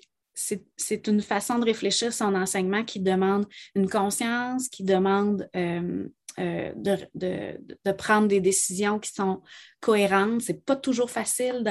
[0.77, 6.73] c'est une façon de réfléchir son enseignement qui demande une conscience, qui demande euh, euh,
[7.15, 9.43] de, prendre des décisions qui sont
[9.81, 10.43] cohérentes.
[10.43, 11.65] Ce n'est pas toujours facile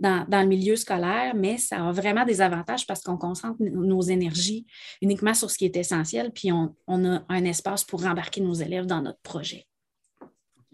[0.00, 4.66] dans, le milieu scolaire, mais ça a vraiment des avantages parce qu'on concentre nos énergies
[5.00, 8.86] uniquement sur ce qui est essentiel, puis on, a un espace pour embarquer nos élèves
[8.86, 9.66] dans notre projet.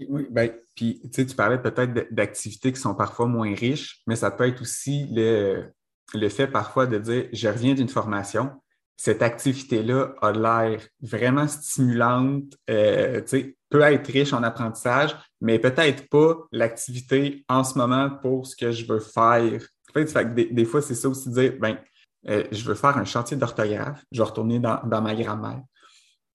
[0.08, 4.48] Oui, ben, puis tu parlais peut-être d'activités qui sont parfois moins riches, mais ça peut
[4.48, 5.70] être aussi le,
[6.12, 8.50] le fait parfois de dire je reviens d'une formation,
[8.96, 13.20] cette activité-là a l'air vraiment stimulante, euh,
[13.70, 18.70] peut être riche en apprentissage, mais peut-être pas l'activité en ce moment pour ce que
[18.70, 19.60] je veux faire.
[19.94, 21.76] des, fois, c'est ça aussi de dire, ben,
[22.28, 25.62] euh, je veux faire un chantier d'orthographe, je vais retourner dans, dans ma grammaire.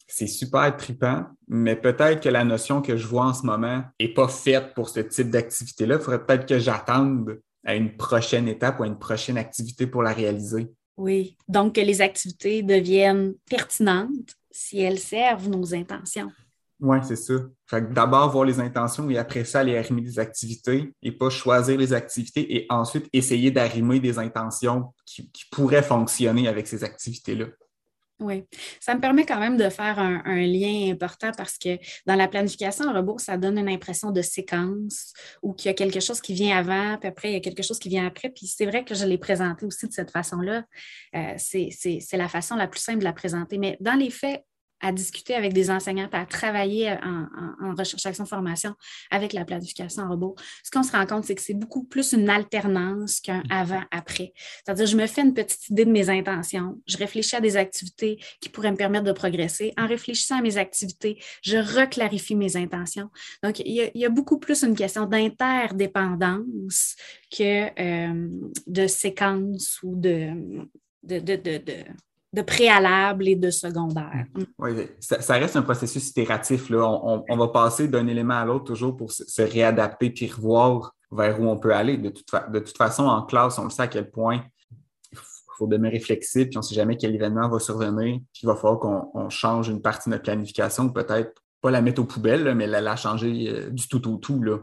[0.06, 4.14] C'est super trippant, mais peut-être que la notion que je vois en ce moment n'est
[4.14, 5.96] pas faite pour ce type d'activité-là.
[5.96, 10.04] Il faudrait peut-être que j'attende à une prochaine étape ou à une prochaine activité pour
[10.04, 10.72] la réaliser.
[10.98, 16.32] Oui, donc que les activités deviennent pertinentes si elles servent nos intentions.
[16.82, 17.34] Oui, c'est ça.
[17.92, 21.92] d'abord voir les intentions et après ça, aller arrimer des activités et pas choisir les
[21.92, 27.48] activités et ensuite essayer d'arrimer des intentions qui pourraient fonctionner avec ces activités-là.
[28.20, 28.44] Oui,
[28.82, 32.86] ça me permet quand même de faire un, lien important parce que dans la planification
[32.86, 36.34] en rebours, ça donne une impression de séquence ou qu'il y a quelque chose qui
[36.34, 38.30] vient avant, puis après, il y a quelque chose qui vient après.
[38.30, 40.66] Puis c'est vrai que je l'ai présenté aussi de cette façon-là.
[41.16, 43.58] Euh, c'est la façon la plus simple de la présenter.
[43.58, 44.44] Mais dans les faits,
[44.82, 48.74] à discuter avec des enseignants, à travailler en, recherche, action, formation
[49.12, 52.14] avec la planification en robot, ce qu'on se rend compte, c'est que c'est beaucoup plus
[52.14, 53.52] une alternance qu'un mm.
[53.52, 54.34] avant-après.
[54.64, 58.20] C'est-à-dire, je me fais une petite idée de mes intentions, je réfléchis à des activités
[58.42, 59.74] qui pourraient me permettre de progresser.
[59.78, 63.10] En réfléchissant à mes activités, je reclarifie mes intentions.
[63.44, 66.96] Donc, il y a, beaucoup plus une question d'interdépendance
[67.32, 68.28] que euh,
[68.66, 70.32] de séquence ou de,
[71.04, 71.86] de, de, de
[72.32, 74.26] de préalable et de secondaire.
[74.36, 74.44] Mm.
[74.60, 76.70] Oui, ça, reste un processus itératif.
[76.70, 76.88] Là.
[76.88, 81.46] On, va passer d'un élément à l'autre toujours pour se, réadapter puis revoir vers où
[81.46, 81.98] on peut aller.
[81.98, 84.44] De toute, façon, en classe, on le sait à quel point
[85.12, 85.18] il
[85.58, 88.56] faut demeurer flexible, puis on ne sait jamais quel événement va survenir, puis il va
[88.56, 92.68] falloir qu'on change une partie de notre planification, peut-être pas la mettre aux poubelles, mais
[92.68, 94.42] la, la changer euh, du tout au tout.
[94.42, 94.60] Là.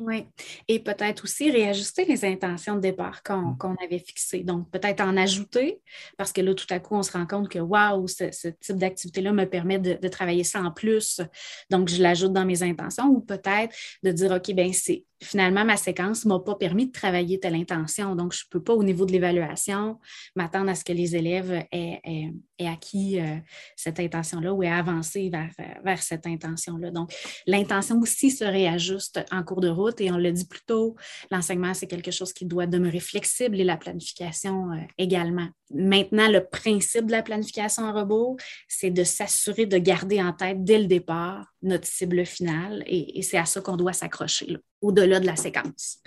[0.00, 0.26] Oui.
[0.66, 3.76] Et peut-être aussi réajuster les intentions de départ qu'on mm.
[3.84, 4.42] avait fixées.
[4.42, 5.82] Donc, peut-être en ajouter,
[6.16, 9.32] parce que là, tout à coup, on se rend compte que, waouh, ce, type d'activité-là
[9.32, 11.20] me permet de, travailler ça en plus.
[11.68, 13.08] Donc, je l'ajoute dans mes intentions.
[13.08, 16.92] Ou peut-être de dire, OK, bien, c'est finalement, ma séquence ne m'a pas permis de
[16.92, 18.14] travailler telle intention.
[18.14, 19.98] Donc, je ne peux pas, au niveau de l'évaluation,
[20.36, 23.36] m'attendre à ce que les élèves aient, acquis euh,
[23.76, 25.50] cette intention-là ou aient avancé vers,
[25.84, 26.90] vers cette intention-là.
[26.90, 27.12] Donc,
[27.46, 30.96] l'intention aussi se réajuste en cours de route et on le dit plus tôt,
[31.30, 35.48] l'enseignement, c'est quelque chose qui doit demeurer flexible et la planification euh, également.
[35.72, 38.36] Maintenant, le principe de la planification en rebours,
[38.68, 43.38] c'est de s'assurer de garder en tête dès le départ notre cible finale et, c'est
[43.38, 45.98] à ça qu'on doit s'accrocher, au-delà de la séquence.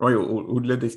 [0.00, 0.88] Oui, au-delà de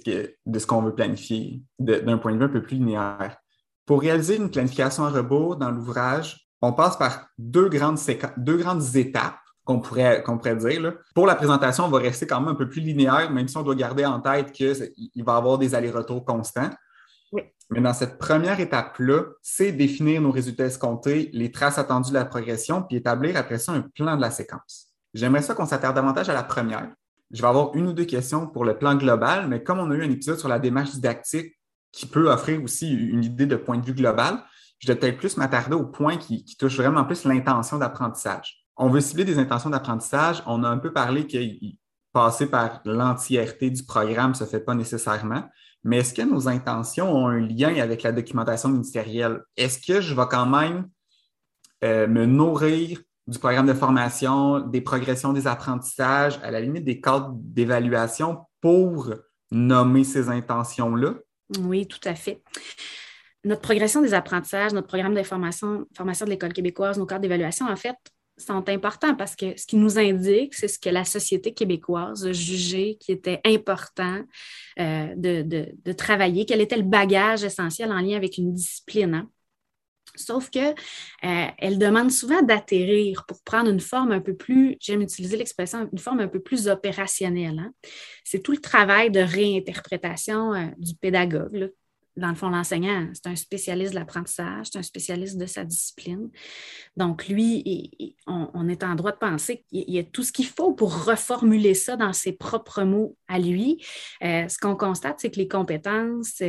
[0.60, 3.38] ce qu'on veut planifier d'un point de vue un peu plus linéaire.
[3.86, 8.00] Pour réaliser une planification en rebours dans l'ouvrage, on passe par deux grandes,
[8.38, 10.93] deux grandes étapes qu'on pourrait, qu'on pourrait dire.
[11.13, 13.63] Pour la présentation, on va rester quand même un peu plus linéaire, même si on
[13.63, 16.69] doit garder en tête qu'il va y avoir des allers-retours constants.
[17.69, 22.26] Mais dans cette première étape-là, c'est définir nos résultats escomptés, les traces attendues de la
[22.26, 24.93] progression, puis établir après ça un plan de la séquence.
[25.13, 26.89] J'aimerais ça qu'on s'attarde davantage à la première.
[27.31, 29.95] Je vais avoir une ou deux questions pour le plan global, mais comme on a
[29.95, 31.57] eu un épisode sur la démarche didactique
[31.91, 34.43] qui peut offrir aussi une idée de point de vue global,
[34.79, 38.65] je vais peut-être plus m'attarder au point qui, touche vraiment plus l'intention d'apprentissage.
[38.75, 40.43] On veut cibler des intentions d'apprentissage.
[40.45, 41.38] On a un peu parlé que
[42.12, 45.43] passer par l'entièreté du programme ne se fait pas nécessairement.
[45.83, 49.41] Mais est-ce que nos intentions ont un lien avec la documentation ministérielle?
[49.57, 50.89] Est-ce que je vais quand même
[51.83, 56.99] euh, me nourrir du programme de formation, des progressions des apprentissages, à la limite des
[56.99, 59.13] cadres d'évaluation pour
[59.51, 61.15] nommer ces intentions-là?
[61.59, 62.41] Oui, tout à fait.
[63.45, 67.67] Notre progression des apprentissages, notre programme de formation, formation de l'École québécoise, nos cadres d'évaluation,
[67.67, 67.95] en fait,
[68.38, 72.31] sont importants parce que ce qui nous indique, c'est ce que la société québécoise a
[72.31, 74.21] jugé qui était important
[74.79, 79.13] euh, de, travailler, quel était le bagage essentiel en lien avec une discipline.
[79.13, 79.29] Hein.
[80.15, 80.76] Sauf qu'elle
[81.26, 85.99] euh, demande souvent d'atterrir pour prendre une forme un peu plus, j'aime utiliser l'expression, une
[85.99, 87.60] forme un peu plus opérationnelle.
[87.60, 87.73] Hein.
[88.23, 91.71] C'est tout le travail de réinterprétation euh, du pédagogue,
[92.15, 96.30] dans le fond, l'enseignant, c'est un spécialiste de l'apprentissage, c'est un spécialiste de sa discipline.
[96.95, 100.73] Donc, lui, on, est en droit de penser qu'il y a tout ce qu'il faut
[100.73, 103.84] pour reformuler ça dans ses propres mots à lui.
[104.23, 106.41] Euh, ce qu'on constate, c'est que les compétences,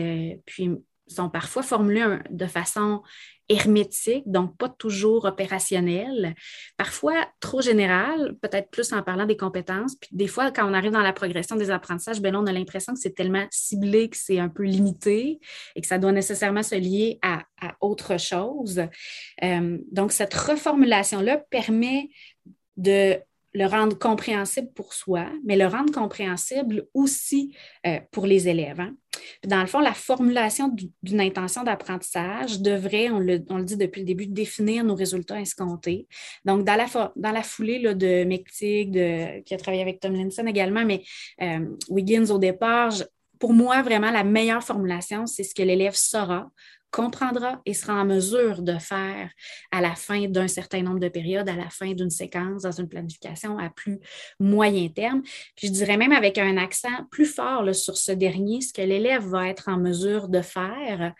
[0.44, 0.70] puis
[1.07, 3.03] sont parfois formulées de façon
[3.49, 6.35] hermétique, donc pas toujours opérationnel,
[6.77, 9.97] parfois trop général, peut-être plus en parlant des compétences.
[9.97, 12.95] Puis des fois, quand on arrive dans la progression des apprentissages, ben on a l'impression
[12.95, 15.40] que c'est tellement ciblé que c'est un peu limité
[15.77, 17.43] et que ça doit nécessairement se lier à,
[17.81, 18.83] autre chose.
[19.43, 22.11] Euh, donc, cette reformulation-là permet
[22.77, 23.19] de
[23.55, 27.55] le rendre compréhensible pour soi, mais le rendre compréhensible aussi
[27.87, 28.81] euh, pour les élèves.
[28.81, 28.95] Hein.
[29.47, 34.27] Dans le fond, la formulation d'une intention d'apprentissage devrait, on le, dit depuis le début,
[34.27, 36.09] définir nos résultats escomptés.
[36.45, 41.03] Donc, dans la, foulée de de, qui a travaillé avec Tomlinson également, mais
[41.40, 42.93] euh, Wiggins au départ,
[43.38, 46.51] pour moi, vraiment, la meilleure formulation, c'est ce que l'élève saura
[46.94, 49.28] comprendra et sera en mesure de faire
[49.72, 52.88] à la fin d'un certain nombre de périodes, à la fin d'une séquence, dans une
[52.88, 53.98] planification à plus
[54.38, 55.22] moyen terme.
[55.57, 59.26] Puis je dirais même avec un accent plus fort sur ce dernier, ce que l'élève
[59.26, 61.14] va être en mesure de faire,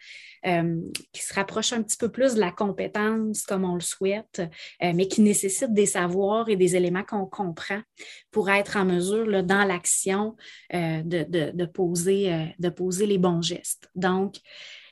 [0.47, 0.81] euh,
[1.13, 4.43] qui se rapproche un petit peu plus de la compétence comme on le souhaite,
[4.81, 7.81] euh, mais qui nécessite des savoirs et des éléments qu'on comprend
[8.31, 10.37] pour être en mesure, dans l'action,
[10.73, 13.91] euh, de, de, de, poser, de poser les bons gestes.
[13.97, 14.37] Donc,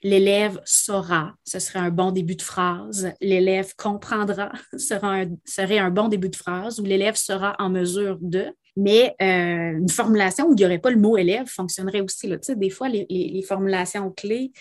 [0.03, 3.13] L'élève saura, ce serait un bon début de phrase.
[3.21, 8.53] L'élève comprendra, sera serait un bon début de phrase, ou l'élève sera en mesure de.
[8.77, 12.27] Mais euh, une formulation où il n'y aurait pas le mot élève fonctionnerait aussi.
[12.27, 12.39] Là.
[12.39, 14.53] Tu sais, des fois, les, formulations clés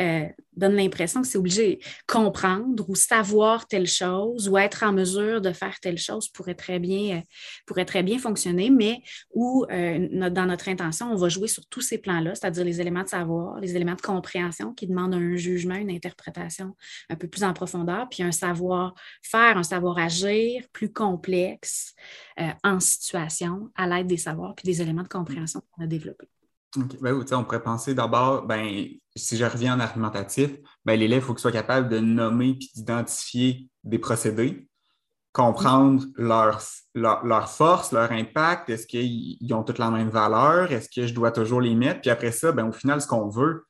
[0.00, 0.24] euh,
[0.56, 5.40] donnent l'impression que c'est obligé de comprendre ou savoir telle chose ou être en mesure
[5.40, 7.20] de faire telle chose pourrait très bien, euh,
[7.66, 9.02] pourrait très bien fonctionner, mais
[9.34, 13.08] où dans notre intention, on va jouer sur tous ces plans-là, c'est-à-dire les éléments de
[13.08, 16.74] savoir, les éléments de compréhension qui demandent un jugement, une interprétation
[17.08, 21.94] un peu plus en profondeur, puis un savoir-faire, un savoir-agir plus complexe
[22.64, 26.28] en situation à l'aide des savoirs puis des éléments de compréhension qu'on a développés.
[27.00, 30.50] Ben on pourrait penser d'abord, ben, si je reviens en argumentatif,
[30.84, 34.68] ben, l'élève, il faut qu'il soit capable de nommer puis d'identifier des procédés,
[35.32, 36.60] comprendre leur,
[36.94, 41.32] leur, force, leur impact, est-ce qu'ils ont toutes la même valeur, est-ce que je dois
[41.32, 43.66] toujours les mettre, puis après ça, ben, au final, ce qu'on veut,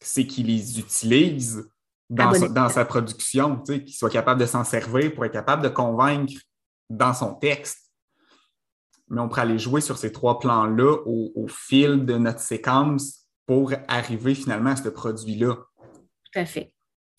[0.00, 1.70] c'est qu'il les utilise
[2.08, 5.68] dans, sa, dans sa production, qu'il soit capable de s'en servir pour être capable de
[5.68, 6.32] convaincre
[6.88, 7.89] dans son texte
[9.10, 13.72] mais on pourrait aller jouer sur ces trois plans-là au, fil de notre séquence pour
[13.88, 15.56] arriver finalement à ce produit-là.
[15.56, 16.72] Tout à fait.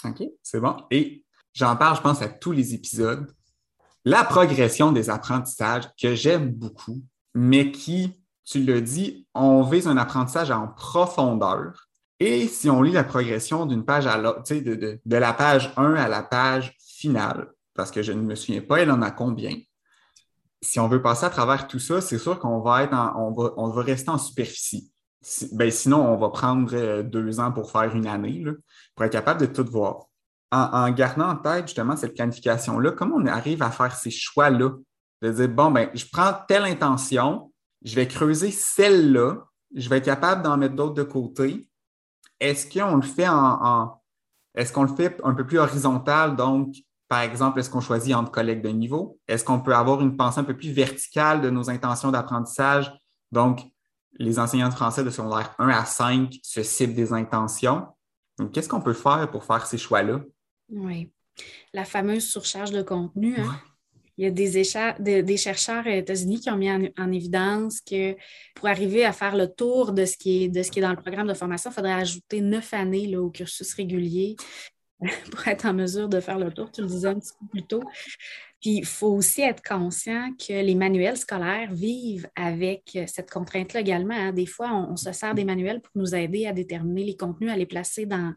[0.06, 0.78] OK, c'est bon.
[0.90, 3.30] Et j'en parle, je pense, à tous les épisodes.
[4.06, 7.04] La progression des apprentissages que j'aime beaucoup,
[7.36, 11.88] mais qui, tu le dis, on vise un apprentissage en profondeur.
[12.20, 15.96] Et si on lit la progression d'une page à l'autre, de, de, la page 1
[15.96, 19.56] à la page finale, parce que je ne me souviens pas, elle en a combien?
[20.62, 23.54] Si on veut passer à travers tout ça, c'est sûr qu'on va être on, va,
[23.58, 24.92] on va rester en superficie.
[25.52, 28.44] Ben, sinon, on va prendre euh, deux ans pour faire une année
[28.96, 30.06] pour être capable de tout voir.
[30.54, 34.72] En, gardant en tête justement cette planification-là, comment on arrive à faire ces choix-là?
[35.22, 39.38] De dire, bon, ben, je prends telle intention, je vais creuser celle-là,
[39.74, 41.70] je vais être capable d'en mettre d'autres de côté.
[42.40, 44.02] Est-ce qu'on le fait en,
[44.56, 46.76] est-ce qu'on le fait un peu plus horizontal, donc
[47.12, 49.20] par exemple, est-ce qu'on choisit entre collègues de niveau?
[49.28, 52.90] Est-ce qu'on peut avoir une pensée un peu plus verticale de nos intentions d'apprentissage?
[53.34, 53.60] Donc,
[54.14, 57.86] les enseignants de français de secondaire 1 à 5 se ciblent des intentions.
[58.40, 60.22] Donc, qu'est-ce qu'on peut faire pour faire ces choix-là?
[60.70, 61.12] Oui.
[61.74, 63.36] La fameuse surcharge de contenu.
[63.38, 63.60] Hein?
[64.18, 68.16] Il y a des, des, chercheurs aux États-Unis qui ont mis en, évidence que
[68.56, 70.92] pour arriver à faire le tour de ce qui est, de ce qui est dans
[70.92, 74.38] le programme de formation, il faudrait ajouter neuf années là, au cursus régulier
[75.32, 76.72] pour être en mesure de faire le tour.
[76.72, 77.84] Tu le disais un petit peu plus tôt.
[78.62, 84.14] Puis il faut aussi être conscient que les manuels scolaires vivent avec cette contrainte-là également.
[84.14, 84.34] Hein.
[84.34, 87.58] Des fois, on, se sert des manuels pour nous aider à déterminer les contenus, à
[87.58, 88.34] les placer dans,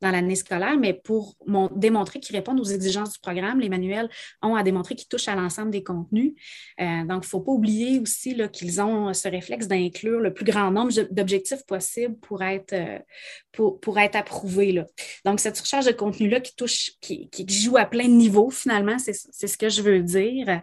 [0.00, 1.36] dans l'année scolaire, mais pour
[1.72, 4.08] démontrer qu'ils répondent aux exigences du programme, les manuels
[4.42, 6.32] ont à démontrer qu'ils touchent à l'ensemble des contenus.
[6.80, 10.44] Euh, donc, il ne faut pas oublier aussi qu'ils ont ce réflexe d'inclure le plus
[10.44, 12.98] grand nombre d'objectifs possibles pour être, euh,
[13.52, 14.82] pour, pour, être approuvés.
[15.24, 18.98] Donc, cette surcharge de contenu-là qui touche, qui, qui joue à plein de niveaux, finalement,
[18.98, 20.60] c'est ce que je veux dire.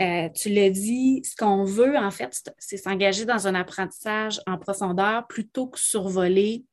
[0.00, 4.58] Euh, tu l'as dit, ce qu'on veut, en fait, c'est s'engager dans un apprentissage en
[4.58, 6.64] profondeur plutôt que survoler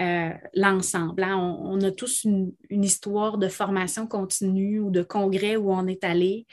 [0.00, 1.22] euh, l'ensemble.
[1.22, 1.36] Hein.
[1.36, 6.46] On, a tous une, histoire de formation continue ou de congrès où on est allé,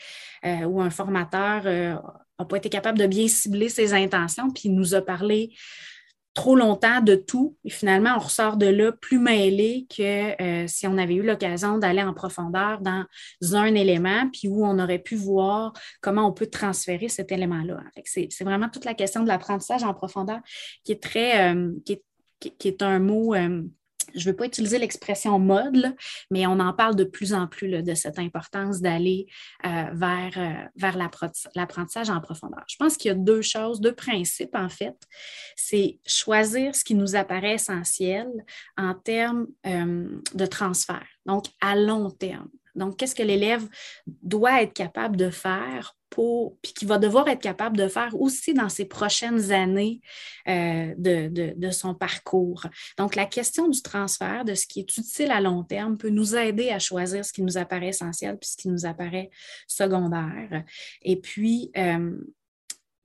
[0.46, 4.76] euh, où un formateur n'a pas été capable de bien cibler ses intentions, puis il
[4.76, 5.54] nous a parlé
[6.38, 7.58] trop longtemps de tout.
[7.66, 11.80] Et finalement, on ressort de là plus mêlé que euh, si on avait eu l'occasion
[11.80, 13.06] d'aller en profondeur dans
[13.54, 17.80] un élément, puis où on aurait pu voir comment on peut transférer cet élément-là.
[18.06, 20.40] C'est vraiment toute la question de l'apprentissage en profondeur
[20.84, 23.64] qui est très, euh, qui, est, un mot euh,
[24.14, 25.96] je ne veux pas utiliser l'expression mode,
[26.32, 29.28] mais on en parle de plus en plus de cette importance d'aller
[29.66, 30.98] euh, vers, euh, vers
[31.56, 32.64] l'apprentissage en profondeur.
[32.68, 34.96] Je pense qu'il y a deux choses, deux principes en fait.
[35.56, 38.28] C'est choisir ce qui nous apparaît essentiel
[38.78, 42.50] en termes euh, de transfert, donc à long terme.
[42.78, 43.68] Donc, qu'est-ce que l'élève
[44.06, 48.54] doit être capable de faire pour, puis qu'il va devoir être capable de faire aussi
[48.54, 50.02] dans ses prochaines années
[50.48, 52.66] euh, de, son parcours.
[52.98, 56.36] Donc, la question du transfert, de ce qui est utile à long terme, peut nous
[56.36, 59.30] aider à choisir ce qui nous apparaît essentiel puis ce qui nous apparaît
[59.68, 60.64] secondaire.
[61.02, 62.18] Et puis, euh,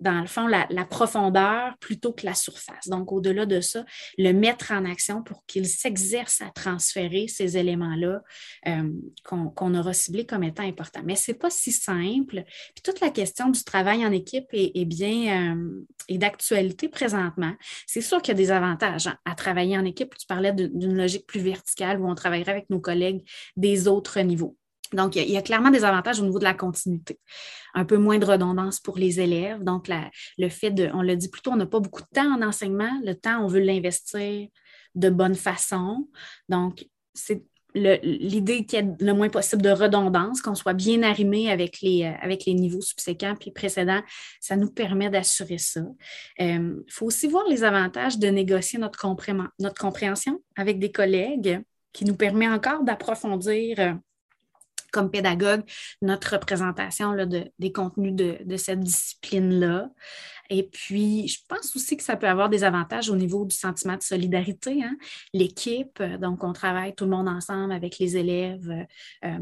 [0.03, 2.89] dans le fond, la, profondeur plutôt que la surface.
[2.89, 3.85] Donc, au-delà de ça,
[4.19, 8.21] le mettre en action pour qu'il s'exerce à transférer ces éléments-là
[8.67, 8.91] euh,
[9.25, 11.03] qu'on aura ciblés comme étant importants.
[11.05, 12.43] Mais ce n'est pas si simple.
[12.75, 17.55] Puis toute la question du travail en équipe est, bien euh, d'actualité présentement.
[17.87, 20.17] C'est sûr qu'il y a des avantages hein, à travailler en équipe.
[20.19, 23.23] Tu parlais d'une logique plus verticale où on travaillerait avec nos collègues
[23.57, 24.57] des autres niveaux.
[24.93, 27.19] Donc, il y, a, clairement des avantages au niveau de la continuité.
[27.75, 29.63] Un peu moins de redondance pour les élèves.
[29.63, 29.89] Donc,
[30.39, 32.43] le fait de, on l'a dit plus tôt, on n'a pas beaucoup de temps en
[32.43, 32.91] enseignement.
[33.05, 34.49] Le temps, on veut l'investir
[34.95, 36.09] de bonne façon.
[36.49, 37.43] Donc, c'est
[37.75, 42.05] l'idée qu'il y ait le moins possible de redondance, qu'on soit bien arrimé avec les,
[42.05, 44.03] euh, avec les niveaux subséquents puis précédents,
[44.41, 45.81] ça nous permet d'assurer ça.
[46.39, 49.07] Il euh, faut aussi voir les avantages de négocier notre,
[49.59, 51.61] notre compréhension avec des collègues
[51.93, 53.95] qui nous permet encore d'approfondir euh,
[54.93, 55.63] comme pédagogue
[56.01, 59.89] notre représentation là, de, des contenus de, cette discipline-là.
[60.51, 63.97] Et puis, je pense aussi que ça peut avoir des avantages au niveau du sentiment
[63.97, 64.83] de solidarité.
[64.85, 64.97] Hein.
[65.33, 68.71] L'équipe, euh, donc on travaille tout le monde ensemble avec les élèves,
[69.25, 69.39] euh,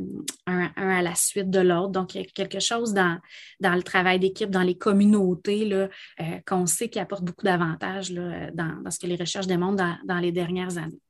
[0.46, 1.90] un, à la suite de l'autre.
[1.90, 3.18] Donc, il y a quelque chose dans,
[3.58, 5.88] dans le travail d'équipe, dans les communautés, là,
[6.20, 9.96] euh, qu'on sait qui apporte beaucoup d'avantages dans, dans, ce que les recherches démontrent dans,
[10.04, 11.00] dans les dernières années.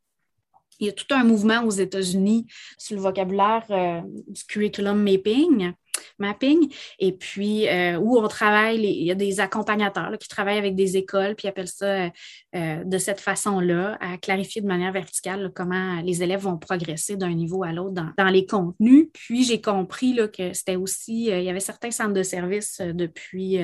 [0.81, 2.47] Il y a tout un mouvement aux États-Unis
[2.79, 5.73] sur le vocabulaire euh, du curriculum mapping.
[6.19, 10.75] Mapping, et puis euh, où on travaille, il y a des accompagnateurs qui travaillent avec
[10.75, 12.11] des écoles, puis appellent ça
[12.55, 17.35] euh, de cette façon-là, à clarifier de manière verticale comment les élèves vont progresser d'un
[17.35, 19.09] niveau à l'autre dans, les contenus.
[19.13, 23.59] Puis j'ai compris là, que c'était aussi, il y avait certains centres de services depuis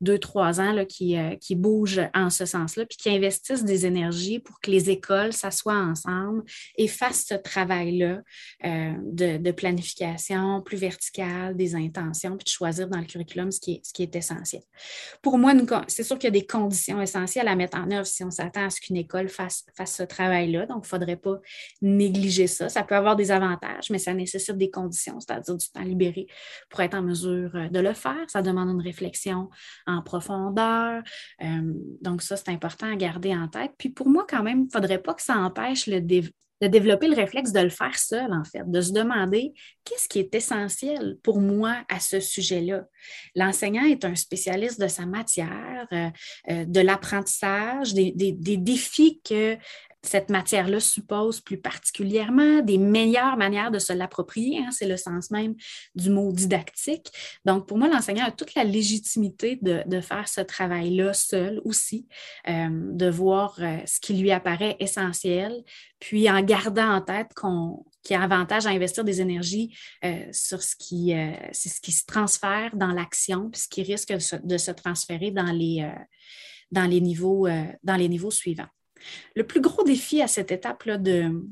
[0.00, 4.60] deux, trois ans qui, qui bougent en ce sens-là, puis qui investissent des énergies pour
[4.60, 6.42] que les écoles s'assoient ensemble
[6.76, 8.20] et fassent ce travail-là
[8.62, 13.74] de, de planification plus verticale, des intentions, puis de choisir dans le curriculum ce qui
[13.74, 14.62] est, ce qui est essentiel.
[15.22, 15.52] Pour moi,
[15.88, 18.66] c'est sûr qu'il y a des conditions essentielles à mettre en œuvre si on s'attend
[18.66, 20.66] à ce qu'une école fasse, fasse ce travail-là.
[20.66, 21.40] Donc, il ne faudrait pas
[21.80, 22.68] négliger ça.
[22.68, 26.26] Ça peut avoir des avantages, mais ça nécessite des conditions, c'est-à-dire du temps libéré
[26.68, 28.24] pour être en mesure euh, de le faire.
[28.28, 29.48] Ça demande une réflexion
[29.86, 31.02] en profondeur.
[31.42, 33.72] Euh, donc, ça, c'est important à garder en tête.
[33.78, 36.00] Puis pour moi, quand même, il ne faudrait pas que ça empêche le,
[36.60, 39.52] de développer le réflexe de le faire seul, en fait, de se demander
[39.84, 42.84] qu'est-ce qui est essentiel pour moi à ce sujet-là.
[43.34, 46.08] L'enseignant est un spécialiste de sa matière, euh,
[46.50, 49.56] euh, de l'apprentissage, des, des, défis que
[50.04, 54.58] cette matière-là suppose plus particulièrement, des meilleures manières de se l'approprier.
[54.58, 55.54] Hein, c'est le sens même
[55.94, 57.10] du mot didactique.
[57.44, 62.06] Donc, pour moi, l'enseignant a toute la légitimité de, faire ce travail-là seul aussi,
[62.48, 65.64] euh, de voir euh, ce qui lui apparaît essentiel,
[65.98, 69.74] puis en gardant en tête qu'on qu'il y a avantage à investir des énergies
[70.04, 71.14] euh, sur ce qui,
[71.82, 78.30] qui se transfère dans l'action, puis ce qui risque de se, transférer dans les niveaux
[78.30, 78.68] suivants.
[79.34, 81.42] Le plus gros défi à cette étape-là de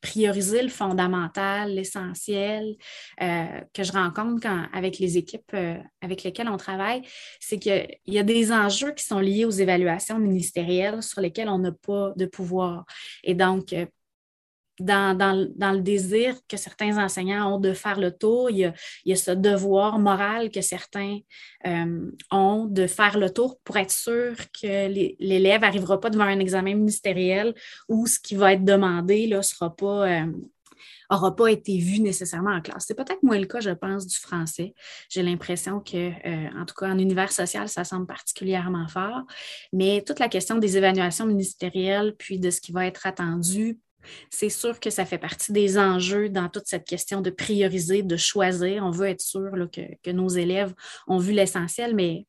[0.00, 2.76] prioriser le fondamental, l'essentiel
[3.20, 7.02] euh, que je rencontre avec les équipes euh, avec lesquelles on travaille,
[7.40, 11.58] c'est qu'il y a des enjeux qui sont liés aux évaluations ministérielles sur lesquelles on
[11.58, 12.84] n'a pas de pouvoir.
[13.24, 13.74] Et donc,
[14.80, 18.72] euh, dans, le désir que certains enseignants ont de faire le tour, il
[19.04, 21.18] y a, ce devoir moral que certains
[21.66, 26.38] euh, ont de faire le tour pour être sûr que l'élève n'arrivera pas devant un
[26.38, 27.54] examen ministériel
[27.88, 30.08] où ce qui va être demandé ne sera pas...
[30.08, 30.26] Euh,
[31.36, 32.84] pas été vu nécessairement en classe.
[32.86, 34.74] C'est peut-être moins le cas, je pense, du français.
[35.08, 39.22] J'ai l'impression que, euh, en tout cas, en univers social, ça semble particulièrement fort.
[39.72, 43.78] Mais toute la question des évaluations ministérielles, puis de ce qui va être attendu
[44.30, 48.16] c'est sûr que ça fait partie des enjeux dans toute cette question de prioriser, de
[48.16, 48.84] choisir.
[48.84, 50.74] On veut être sûr que, nos élèves
[51.06, 52.26] ont vu l'essentiel, mais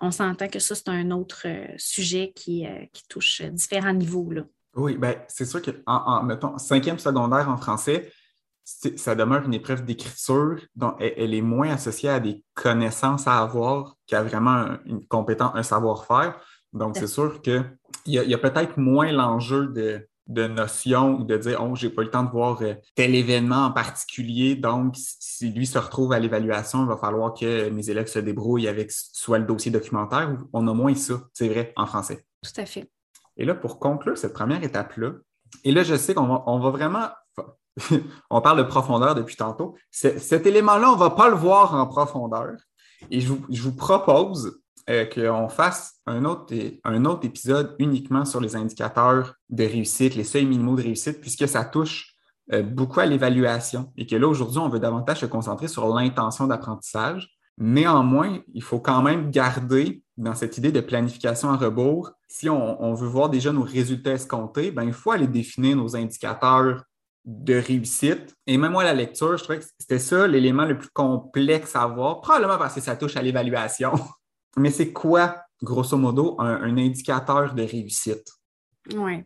[0.00, 4.30] on s'entend que ça, c'est un autre euh, sujet qui, euh, qui, touche différents niveaux.
[4.30, 4.42] Là.
[4.74, 8.10] Oui, ben, c'est sûr que, en, mettons, cinquième secondaire en français,
[8.64, 13.96] ça demeure une épreuve d'écriture, donc elle, est moins associée à des connaissances à avoir
[14.06, 16.40] qu'à vraiment une compétence, un savoir-faire.
[16.72, 17.64] Donc, c'est sûr qu'il
[18.06, 22.06] y a peut-être moins l'enjeu de de notion ou de dire Oh, j'ai pas eu
[22.06, 24.54] le temps de voir euh, tel événement en particulier.
[24.54, 28.68] Donc, si lui se retrouve à l'évaluation, il va falloir que mes élèves se débrouillent
[28.68, 32.24] avec soit le dossier documentaire ou on a moins ça, c'est vrai, en français.
[32.42, 32.90] Tout à fait.
[33.36, 35.12] Et là, pour conclure cette première étape-là,
[35.64, 37.08] et là, je sais qu'on va, on va vraiment.
[38.30, 39.76] on parle de profondeur depuis tantôt.
[39.90, 42.52] Cet élément-là, on ne va pas le voir en profondeur.
[43.10, 46.54] Et je vous propose euh, qu'on fasse un autre,
[46.84, 51.46] un autre épisode uniquement sur les indicateurs de réussite, les seuils minimaux de réussite, puisque
[51.46, 52.14] ça touche
[52.52, 56.46] euh, beaucoup à l'évaluation et que là, aujourd'hui, on veut davantage se concentrer sur l'intention
[56.46, 57.28] d'apprentissage.
[57.58, 62.94] Néanmoins, il faut quand même garder dans cette idée de planification à rebours, si on,
[62.94, 66.84] veut voir déjà nos résultats escomptés, ben, il faut aller définir nos indicateurs
[67.24, 68.34] de réussite.
[68.46, 71.86] Et même moi, la lecture, je trouvais que c'était ça l'élément le plus complexe à
[71.86, 73.92] voir, probablement parce que ça touche à l'évaluation.
[74.56, 78.24] Mais c'est quoi, grosso modo, un, indicateur de réussite?
[78.94, 79.22] Oui.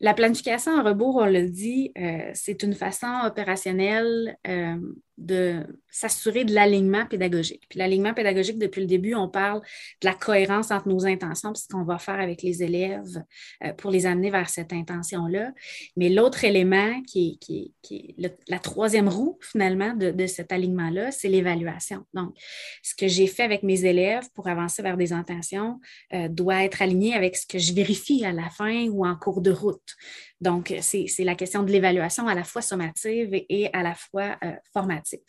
[0.00, 4.76] La planification en rebours, on le dit, euh, c'est une façon opérationnelle euh,
[5.18, 7.64] de s'assurer de l'alignement pédagogique.
[7.68, 11.68] Puis l'alignement pédagogique, depuis le début, on parle de la cohérence entre nos intentions, ce
[11.68, 13.22] qu'on va faire avec les élèves
[13.64, 15.52] euh, pour les amener vers cette intention-là.
[15.96, 18.16] Mais l'autre élément qui est, qui
[18.48, 22.04] la troisième roue, finalement, de, cet alignement-là, c'est l'évaluation.
[22.14, 22.34] Donc,
[22.82, 25.80] ce que j'ai fait avec mes élèves pour avancer vers des intentions
[26.12, 29.40] euh, doit être aligné avec ce que je vérifie à la fin ou en cours
[29.40, 29.96] de route.
[30.42, 34.52] Donc, c'est la question de l'évaluation à la fois sommative et à la fois euh,
[34.72, 35.20] formative.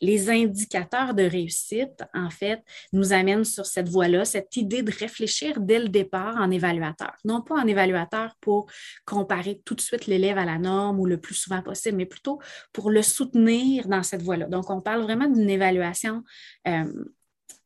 [0.00, 2.62] Les indicateurs de réussite, en fait,
[2.94, 7.12] nous amènent sur cette voie-là, cette idée de réfléchir dès le départ en évaluateur.
[7.26, 8.70] Non pas en évaluateur pour
[9.04, 12.40] comparer tout de suite l'élève à la norme ou le plus souvent possible, mais plutôt
[12.72, 14.46] pour le soutenir dans cette voie-là.
[14.46, 16.22] Donc, on parle vraiment d'une évaluation
[16.66, 16.84] euh,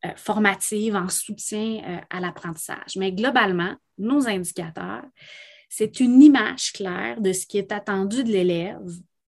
[0.04, 2.96] euh, formative en soutien à l'apprentissage.
[2.96, 5.04] Mais globalement, nos indicateurs,
[5.68, 8.90] c'est une image claire de ce qui est attendu de l'élève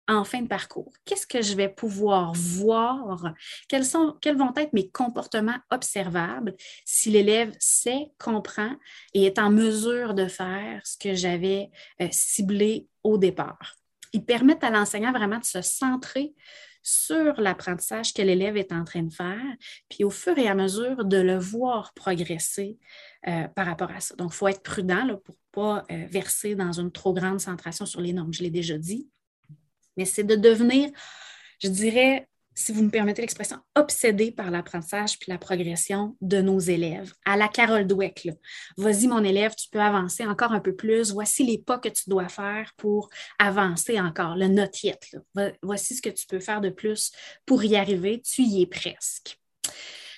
[0.08, 0.92] en fin de parcours?
[1.04, 3.34] Qu'est-ce que je vais pouvoir voir?
[3.68, 6.54] Quels, sont, quels vont être mes comportements observables
[6.84, 8.74] si l'élève sait, comprend
[9.14, 11.70] et est en mesure de faire ce que j'avais
[12.00, 13.76] euh, ciblé au départ?
[14.12, 16.34] Ils permettent à l'enseignant vraiment de se centrer
[16.82, 19.40] sur l'apprentissage que l'élève est en train de faire,
[19.88, 22.78] puis au fur et à mesure de le voir progresser
[23.28, 24.14] euh, par rapport à ça.
[24.16, 27.86] Donc, il faut être prudent pour ne pas euh, verser dans une trop grande centration
[27.86, 29.08] sur les normes, je l'ai déjà dit,
[29.96, 30.90] mais c'est de devenir,
[31.62, 36.58] je dirais, si vous me permettez l'expression, obsédé par l'apprentissage puis la progression de nos
[36.58, 37.12] élèves.
[37.24, 38.28] À la Carole Dweck,
[38.76, 41.12] vas-y mon élève, tu peux avancer encore un peu plus.
[41.12, 44.36] Voici les pas que tu dois faire pour avancer encore.
[44.36, 44.66] Le not.
[45.62, 47.12] Voici ce que tu peux faire de plus
[47.46, 48.20] pour y arriver.
[48.20, 49.38] Tu y es presque.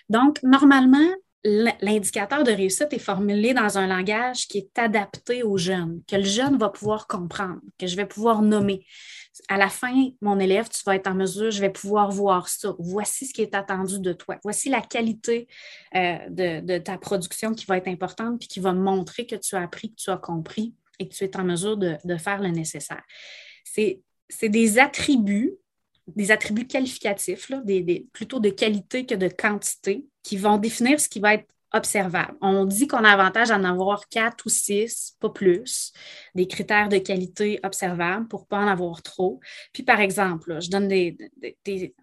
[0.09, 1.11] Donc, normalement,
[1.45, 6.25] l'indicateur de réussite est formulé dans un langage qui est adapté aux jeunes, que le
[6.25, 8.87] jeune va pouvoir comprendre, que je vais pouvoir nommer.
[9.49, 9.93] À la fin,
[10.23, 12.75] mon élève, tu vas être en mesure, je vais pouvoir voir ça.
[12.79, 14.39] Voici ce qui est attendu de toi.
[14.43, 15.49] Voici la qualité
[15.95, 19.63] euh, de, ta production qui va être importante puis qui va montrer que tu as
[19.63, 23.03] appris, que tu as compris et que tu es en mesure de, faire le nécessaire.
[23.65, 24.03] C'est
[24.49, 25.59] des attributs
[26.09, 27.51] des attributs qualificatifs,
[28.13, 32.37] plutôt de qualité que de quantité, qui vont définir ce qui va être observable.
[32.41, 35.93] On dit qu'on a avantage à en avoir quatre ou six, pas plus,
[36.35, 39.41] des critères de qualité observables pour ne pas en avoir trop.
[39.73, 41.17] Puis, par exemple, je donne des,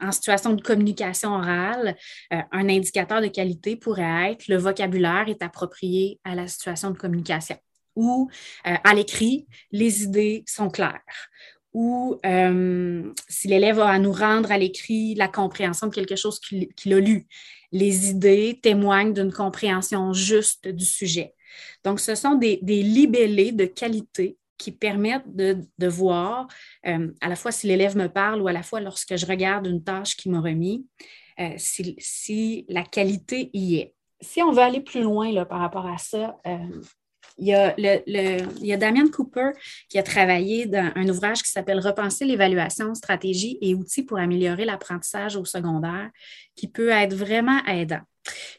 [0.01, 1.95] en situation de communication orale,
[2.33, 6.97] euh, un indicateur de qualité pourrait être le vocabulaire est approprié à la situation de
[6.97, 7.57] communication
[7.95, 8.29] ou
[8.67, 11.01] euh, à l'écrit, les idées sont claires
[11.73, 16.39] ou euh, si l'élève a à nous rendre à l'écrit la compréhension de quelque chose
[16.39, 17.27] qu'il a lu.
[17.71, 21.33] Les idées témoignent d'une compréhension juste du sujet.
[21.83, 26.47] Donc, ce sont des, libellés de qualité qui permettent de, voir
[26.85, 29.65] euh, à la fois si l'élève me parle ou à la fois lorsque je regarde
[29.65, 30.85] une tâche qu'il m'a remis,
[31.39, 33.95] euh, si, la qualité y est.
[34.19, 36.37] Si on veut aller plus loin là, par rapport à ça,
[37.37, 39.51] il y, a le, Damien Cooper
[39.89, 44.65] qui a travaillé dans un ouvrage qui s'appelle Repenser l'évaluation, stratégie et outils pour améliorer
[44.65, 46.09] l'apprentissage au secondaire,
[46.55, 48.01] qui peut être vraiment aidant.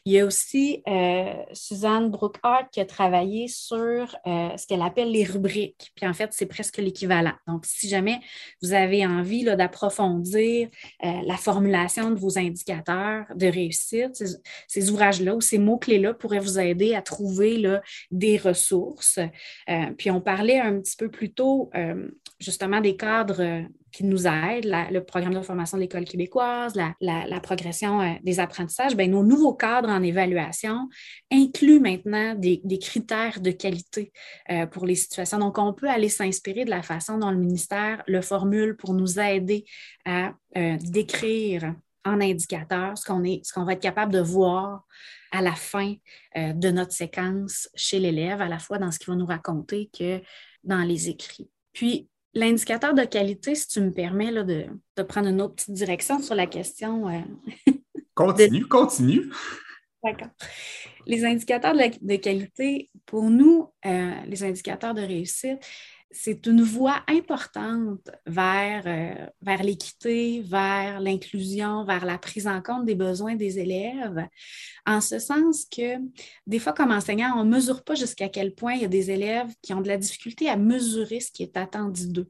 [0.05, 5.11] Il y a aussi euh, Suzanne Brookhart qui a travaillé sur euh, ce qu'elle appelle
[5.11, 5.93] les rubriques.
[5.95, 7.35] Puis en fait, c'est presque l'équivalent.
[7.47, 8.19] Donc, si jamais
[8.61, 10.67] vous avez envie d'approfondir
[11.05, 14.21] euh, la formulation de vos indicateurs de réussite,
[14.67, 17.81] ces, ouvrages-là ou ces mots-clés-là pourraient vous aider à trouver là,
[18.11, 19.19] des ressources.
[19.97, 21.71] puis on parlait un petit peu plus tôt
[22.39, 28.01] justement des cadres qui nous aident, le programme de formation de l'École québécoise, la, progression
[28.01, 30.89] euh, des apprentissages, bien, nos nouveaux cadres en évaluation
[31.31, 34.11] incluent maintenant des, critères de qualité
[34.49, 35.37] euh, pour les situations.
[35.37, 39.19] Donc, on peut aller s'inspirer de la façon dont le ministère le formule pour nous
[39.19, 39.63] aider
[40.05, 44.85] à euh, décrire en indicateur ce qu'on est, ce qu'on va être capable de voir
[45.31, 45.95] à la fin
[46.35, 50.21] de notre séquence chez l'élève, à la fois dans ce qu'il va nous raconter que
[50.63, 51.49] dans les écrits.
[51.71, 54.65] Puis, L'indicateur de qualité, si tu me permets là, de,
[55.03, 57.07] prendre une autre petite direction sur la question.
[57.07, 57.21] Euh,
[58.15, 59.31] continue, continue.
[60.03, 60.29] D'accord.
[61.05, 65.59] Les indicateurs de, qualité, pour nous, euh, les indicateurs de réussite,
[66.13, 72.85] c'est une voie importante vers, euh, vers l'équité, vers l'inclusion, vers la prise en compte
[72.85, 74.27] des besoins des élèves,
[74.85, 75.97] en ce sens que
[76.47, 79.11] des fois, comme enseignant, on ne mesure pas jusqu'à quel point il y a des
[79.11, 82.29] élèves qui ont de la difficulté à mesurer ce qui est attendu d'eux.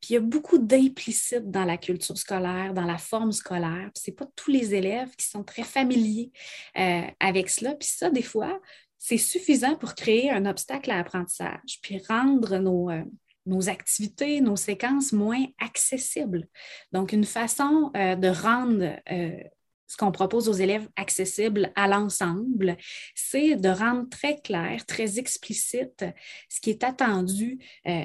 [0.00, 3.90] Puis il y a beaucoup d'implicites dans la culture scolaire, dans la forme scolaire.
[3.94, 6.30] Ce n'est pas tous les élèves qui sont très familiers
[6.78, 7.74] euh, avec cela.
[7.74, 8.60] Puis ça, des fois,
[8.98, 13.04] c'est suffisant pour créer un obstacle à l'apprentissage, puis rendre nos, euh,
[13.68, 16.46] activités, nos séquences moins accessibles.
[16.92, 19.40] Donc, une façon euh, de rendre euh,
[19.86, 22.76] ce qu'on propose aux élèves accessible à l'ensemble,
[23.14, 26.04] c'est de rendre très clair, très explicite
[26.50, 27.58] ce qui est attendu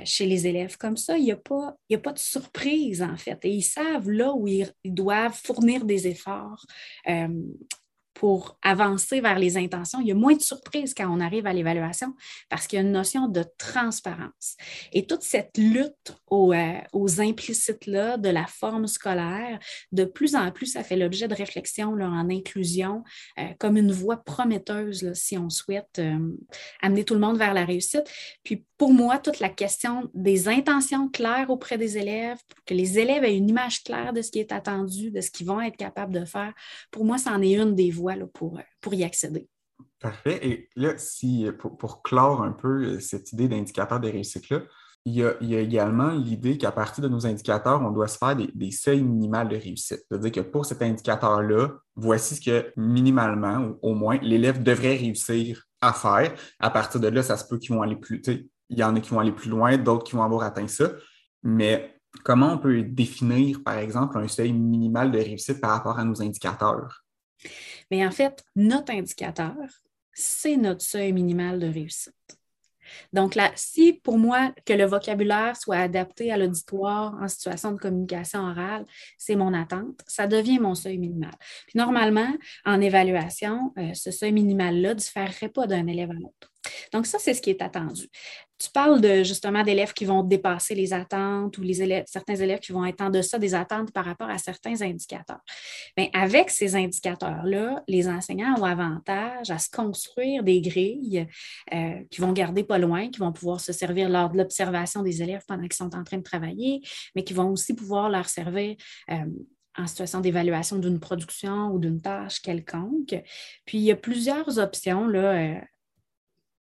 [0.06, 0.78] chez les élèves.
[0.78, 3.38] Comme ça, il n'y a pas de surprise, en fait.
[3.44, 6.66] Et ils savent là où ils, doivent fournir des efforts
[8.14, 11.54] pour avancer vers les intentions, il y a moins de surprises quand on arrive à
[11.54, 12.14] l'évaluation
[12.50, 14.56] parce qu'il y a une notion de transparence.
[14.92, 16.80] Et toute cette lutte aux, euh,
[17.18, 19.60] implicites-là de la forme scolaire,
[19.92, 23.04] de plus en plus, ça fait l'objet de réflexion là, en inclusion
[23.40, 26.20] euh, comme une voie prometteuse si on souhaite euh,
[26.82, 28.10] amener tout le monde vers la réussite.
[28.44, 33.00] Puis pour moi, toute la question des intentions claires auprès des élèves, pour que les
[33.00, 35.78] élèves aient une image claire de ce qui est attendu, de ce qu'ils vont être
[35.78, 36.54] capables de faire,
[36.92, 38.03] pour moi, c'en est une des voies
[38.34, 39.48] pour, pour y accéder.
[40.00, 40.40] Parfait.
[40.46, 44.64] Et là, si, pour, clore un peu cette idée d'indicateur de réussite-là,
[45.06, 48.72] il y, a, également l'idée qu'à partir de nos indicateurs, on doit se faire des,
[48.72, 50.06] seuils minimales de réussite.
[50.10, 55.66] C'est-à-dire que pour cet indicateur-là, voici ce que minimalement, ou au moins, l'élève devrait réussir
[55.82, 56.34] à faire.
[56.60, 59.02] À partir de là, ça se peut qu'ils vont aller plus, il y en a
[59.02, 60.92] qui vont aller plus loin, d'autres qui vont avoir atteint ça.
[61.44, 66.06] Mais comment on peut définir, par exemple, un seuil minimal de réussite par rapport à
[66.06, 67.03] nos indicateurs?
[67.92, 69.56] Mais en fait, notre indicateur,
[70.14, 72.14] c'est notre seuil minimal de réussite.
[73.12, 77.78] Donc, là, si pour moi, que le vocabulaire soit adapté à l'auditoire en situation de
[77.78, 78.86] communication orale,
[79.18, 81.34] c'est mon attente, ça devient mon seuil minimal.
[81.68, 82.32] Puis normalement,
[82.66, 86.53] en évaluation, euh, ce seuil minimal-là ne différerait pas d'un élève à l'autre.
[86.92, 88.08] Donc, ça, c'est ce qui est attendu.
[88.60, 92.60] Tu parles de justement d'élèves qui vont dépasser les attentes ou les élèves, certains élèves
[92.60, 95.42] qui vont être en deçà des attentes par rapport à certains indicateurs.
[95.98, 101.28] Bien, avec ces indicateurs-là, les enseignants ont avantage à se construire des grilles
[101.74, 105.22] euh, qui vont garder pas loin, qui vont pouvoir se servir lors de l'observation des
[105.22, 106.82] élèves pendant qu'ils sont en train de travailler,
[107.16, 108.76] mais qui vont aussi pouvoir leur servir
[109.12, 109.26] euh,
[109.78, 113.22] en situation d'évaluation d'une production ou d'une tâche quelconque.
[113.66, 115.56] Puis, il y a plusieurs options euh,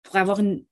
[0.06, 0.64] pour avoir une,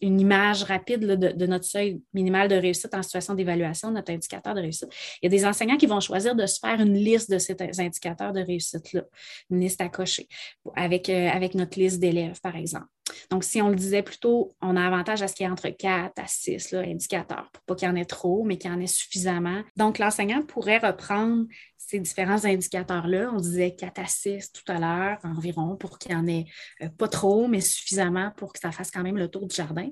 [0.00, 4.88] image rapide de, notre seuil minimal de réussite en situation d'évaluation, notre indicateur de réussite.
[5.22, 7.56] Il y a des enseignants qui vont choisir de se faire une liste de ces
[7.78, 9.04] indicateurs de réussite-là,
[9.50, 10.26] une liste à cocher,
[10.74, 12.86] avec, euh, avec notre liste d'élèves, par exemple.
[13.30, 15.68] Donc, si on le disait plutôt, on a avantage à ce qu'il y ait entre
[15.68, 18.80] 4 à 6 indicateurs, pour pas qu'il y en ait trop, mais qu'il y en
[18.80, 19.62] ait suffisamment.
[19.76, 21.46] Donc, l'enseignant pourrait reprendre
[21.92, 23.30] ces différents indicateurs-là.
[23.34, 26.46] On disait 4 à 6 tout à l'heure environ pour qu'il n'y en ait
[26.82, 29.88] euh, pas trop, mais suffisamment pour que ça fasse quand même le tour du jardin.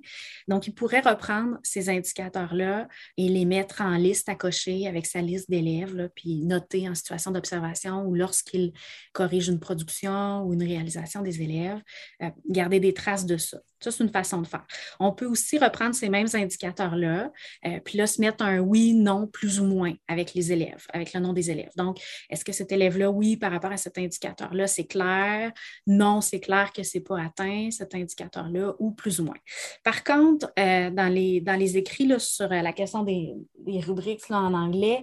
[0.48, 5.20] Donc, il pourrait reprendre ces indicateurs-là et les mettre en liste à cocher avec sa
[5.20, 8.72] liste d'élèves, puis noter en situation d'observation ou lorsqu'il
[9.12, 11.82] corrige une production ou une réalisation des élèves,
[12.22, 13.60] euh, garder des traces de ça.
[13.80, 14.64] Ça, c'est une façon de faire.
[14.98, 17.32] On peut aussi reprendre ces mêmes indicateurs-là,
[17.66, 21.14] euh, puis là, se mettre un oui, non, plus ou moins avec les élèves, avec
[21.14, 21.70] le nom des élèves.
[21.76, 25.52] Donc, est-ce que cet élève-là, oui, par rapport à cet indicateur-là, c'est clair?
[25.86, 29.38] Non, c'est clair que ce n'est pas atteint, cet indicateur-là, ou plus ou moins.
[29.82, 33.34] Par contre, euh, dans, les, écrits là, sur euh, la question des,
[33.66, 35.02] rubriques là, en anglais,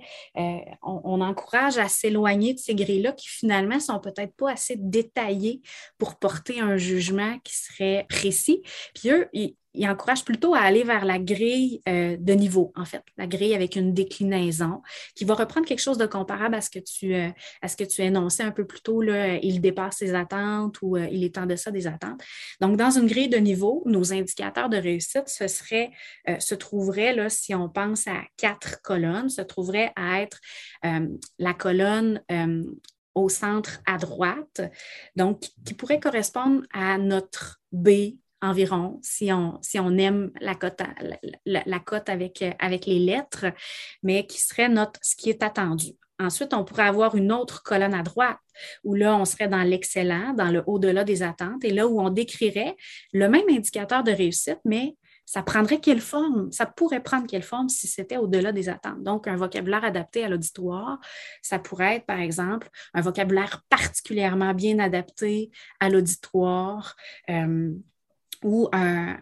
[0.84, 5.62] on, encourage à s'éloigner de ces grilles-là qui finalement sont peut-être pas assez détaillées
[5.98, 8.62] pour porter un jugement qui serait précis.
[8.94, 9.56] Puis eux, ils,
[9.88, 13.76] encouragent plutôt à aller vers la grille euh, de niveau, en fait, la grille avec
[13.76, 14.82] une déclinaison
[15.16, 17.30] qui va reprendre quelque chose de comparable à ce que tu, euh,
[17.62, 19.02] à ce que tu énonçais un peu plus tôt.
[19.02, 22.22] Là, il dépasse ses attentes ou euh, il est en deçà des attentes.
[22.60, 25.92] Donc, dans une grille de niveau, nos indicateurs de réussite, ce serait,
[26.40, 30.40] se trouveraient, là, si on pense à quatre colonnes, se trouverait à être
[31.38, 32.22] la colonne
[33.18, 34.62] au centre à droite,
[35.16, 40.82] donc qui pourrait correspondre à notre B environ, si on, si on aime la cote,
[41.46, 43.48] la, cote avec, avec les lettres,
[44.04, 45.94] mais qui serait notre, ce qui est attendu.
[46.20, 48.40] Ensuite, on pourrait avoir une autre colonne à droite
[48.84, 52.10] où là, on serait dans l'excellent, dans le au-delà des attentes, et là où on
[52.10, 52.76] décrirait
[53.14, 54.96] le même indicateur de réussite, mais
[55.28, 56.52] ça prendrait quelle forme?
[56.54, 59.04] Ça pourrait prendre quelle forme si c'était au-delà des attentes?
[59.04, 61.00] Donc, un vocabulaire adapté à l'auditoire,
[61.42, 66.96] ça pourrait être, par exemple, un vocabulaire particulièrement bien adapté à l'auditoire
[67.30, 67.74] euh,
[68.44, 69.18] ou un,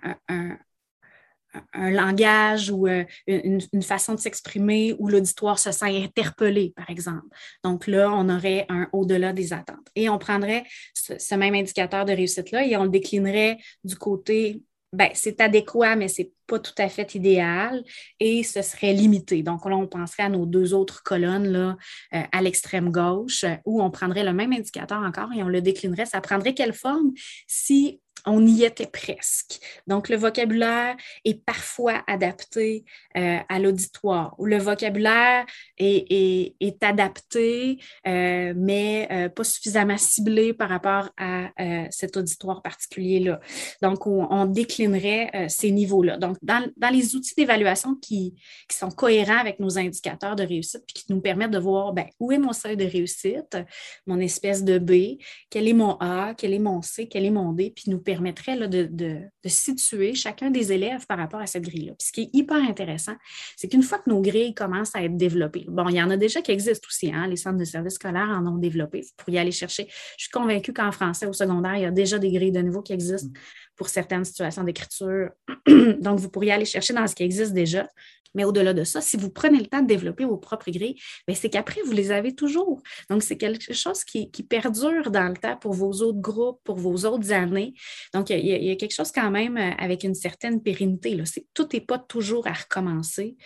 [1.74, 7.28] langage ou euh, une, façon de s'exprimer où l'auditoire se sent interpellé, par exemple.
[7.64, 9.88] Donc là, on aurait un au-delà des attentes.
[9.96, 10.64] Et on prendrait
[10.94, 14.62] ce même indicateur de réussite-là et on le déclinerait du côté
[14.96, 17.84] ben, c'est adéquat, mais ce n'est pas tout à fait idéal
[18.20, 19.44] et ce serait limité.
[19.44, 21.76] Donc là, on penserait à nos deux autres colonnes là,
[22.14, 26.06] euh, à l'extrême gauche où on prendrait le même indicateur encore et on le déclinerait.
[26.06, 27.12] Ça prendrait quelle forme
[27.46, 29.60] si on y était presque.
[29.88, 32.86] Donc, le vocabulaire est parfois adapté
[33.18, 34.36] euh, à l'auditoire.
[34.40, 35.46] Le vocabulaire
[35.78, 41.52] est, adapté, euh, mais euh, pas suffisamment ciblé par rapport à
[41.90, 43.40] cet auditoire particulier-là.
[43.82, 46.18] Donc, on, déclinerait ces niveaux-là.
[46.18, 48.36] Donc, dans, les outils d'évaluation qui,
[48.72, 52.32] sont cohérents avec nos indicateurs de réussite, puis qui nous permettent de voir ben, où
[52.32, 53.58] est mon seuil de réussite,
[54.06, 55.18] mon espèce de B,
[55.50, 58.68] quel est mon A, quel est mon C, quel est mon D, puis nous permettrait
[58.68, 61.94] de, situer chacun des élèves par rapport à cette grille-là.
[62.00, 63.16] ce qui est hyper intéressant,
[63.58, 66.18] c'est qu'une fois que nos grilles commencent à être développées, bon, il y en a
[66.18, 69.38] déjà qui existent aussi, hein, les centres de services scolaires en ont développé pour y
[69.38, 69.88] aller chercher.
[70.18, 72.82] Je suis convaincue qu'en français au secondaire, il y a déjà des grilles de niveau
[72.82, 73.30] qui existent
[73.76, 75.30] pour certaines situations d'écriture.
[76.00, 77.88] Donc, vous pourriez aller chercher dans ce qui existe déjà.
[78.36, 81.36] Mais au-delà de ça, si vous prenez le temps de développer vos propres grilles, ben,
[81.36, 82.84] c'est qu'après, vous les avez toujours.
[83.10, 87.06] Donc, c'est quelque chose qui, perdure dans le temps pour vos autres groupes, pour vos
[87.06, 87.74] autres années.
[88.14, 91.18] Donc, il y, a, quelque chose quand même euh, avec une certaine pérennité.
[91.54, 93.38] Tout n'est pas toujours à recommencer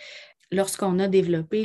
[0.52, 1.64] lorsqu'on a développé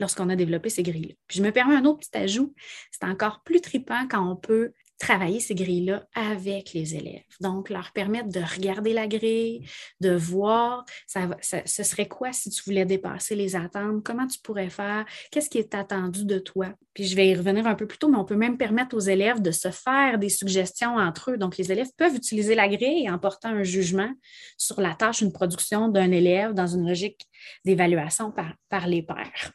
[0.00, 1.14] lorsqu'on a développé ces grilles-là.
[1.28, 2.54] Puis je me permets un autre petit ajout.
[2.90, 7.24] C'est encore plus tripant quand on peut travailler ces grilles-là avec les élèves.
[7.40, 9.66] Donc, leur permettre de regarder la grille,
[10.00, 14.68] de voir ça, ce serait quoi si tu voulais dépasser les attentes, comment tu pourrais
[14.68, 16.68] faire, qu'est-ce qui est attendu de toi?
[16.92, 19.00] Puis je vais y revenir un peu plus tôt, mais on peut même permettre aux
[19.00, 21.38] élèves de se faire des suggestions entre eux.
[21.38, 24.10] Donc, les élèves peuvent utiliser la grille en portant un jugement
[24.58, 27.26] sur la tâche, une production d'un élève dans une logique
[27.64, 29.52] d'évaluation par, par les pairs.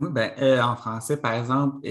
[0.00, 1.86] Oui, ben, euh, en français, par exemple,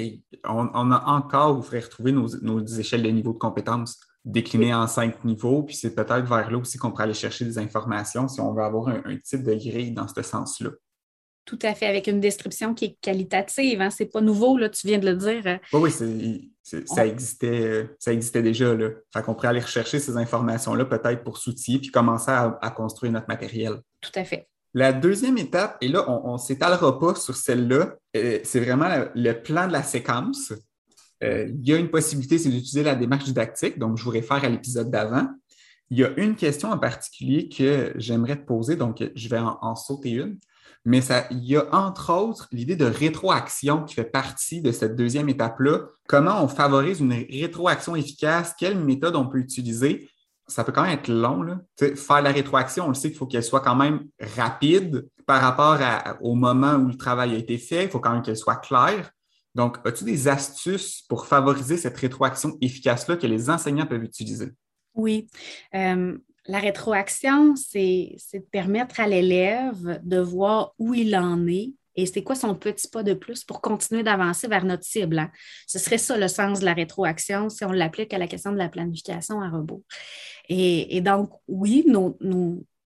[0.46, 5.24] on, a encore, vous ferez retrouver nos, échelles de niveau de compétences déclinées en cinq
[5.26, 8.54] niveaux, puis c'est peut-être vers là aussi qu'on pourrait aller chercher des informations si on
[8.54, 10.70] veut avoir un, type de grille dans ce sens-là.
[11.46, 13.82] Tout à fait, avec une description qui est qualitative.
[13.82, 13.90] Hein?
[13.90, 15.60] Ce n'est pas nouveau, là, tu viens de le dire.
[15.72, 15.92] Oui, oui,
[16.86, 18.74] ça, existait, ça existait déjà.
[18.74, 18.90] Là.
[19.14, 23.28] Fait qu'on pourrait aller rechercher ces informations-là peut-être pour s'outiller puis commencer à construire notre
[23.28, 23.82] matériel.
[24.02, 24.50] Tout à fait.
[24.78, 29.34] La deuxième étape, et là, on ne s'étalera pas sur celle-là, euh, c'est vraiment le,
[29.34, 30.54] plan de la séquence.
[31.24, 34.44] Euh, il y a une possibilité, c'est d'utiliser la démarche didactique, donc je vous réfère
[34.44, 35.30] à l'épisode d'avant.
[35.90, 39.76] Il y a une question en particulier que j'aimerais te poser, donc je vais en,
[39.76, 40.38] sauter une,
[40.86, 41.02] mais
[41.32, 45.88] il y a entre autres l'idée de rétroaction qui fait partie de cette deuxième étape-là.
[46.08, 48.54] Comment on favorise une rétroaction efficace?
[48.60, 50.08] Quelle méthode on peut utiliser?
[50.48, 51.42] Ça peut quand même être long.
[51.44, 51.60] Là.
[51.78, 55.78] faire la rétroaction, on le sait qu'il faut qu'elle soit quand même rapide par rapport
[56.22, 57.84] au moment où le travail a été fait.
[57.86, 59.12] Il faut quand même qu'elle soit claire.
[59.56, 64.52] Donc, as-tu des astuces pour favoriser cette rétroaction efficace-là que les enseignants peuvent utiliser?
[64.94, 65.28] Oui.
[65.74, 66.18] Euh,
[66.48, 72.24] la rétroaction, c'est de permettre à l'élève de voir où il en est et c'est
[72.24, 75.18] quoi son petit pas de plus pour continuer d'avancer vers notre cible.
[75.18, 75.32] Hein?
[75.66, 78.58] Ce serait ça le sens de la rétroaction si on l'applique à la question de
[78.58, 79.82] la planification à rebours.
[80.48, 81.86] Et, donc, oui,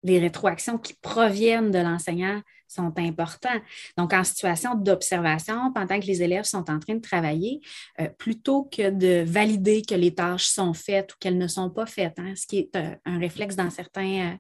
[0.03, 3.61] les rétroactions qui proviennent de l'enseignant sont importants.
[3.97, 7.61] Donc, en situation d'observation, pendant que les élèves sont en train de travailler,
[8.01, 11.87] euh, plutôt que de valider que les tâches sont faites ou qu'elles ne sont pas
[11.87, 14.37] faites, hein, ce qui est euh, un réflexe dans, certains,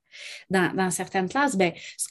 [0.50, 2.08] euh, dans, certaines classes, bien, ce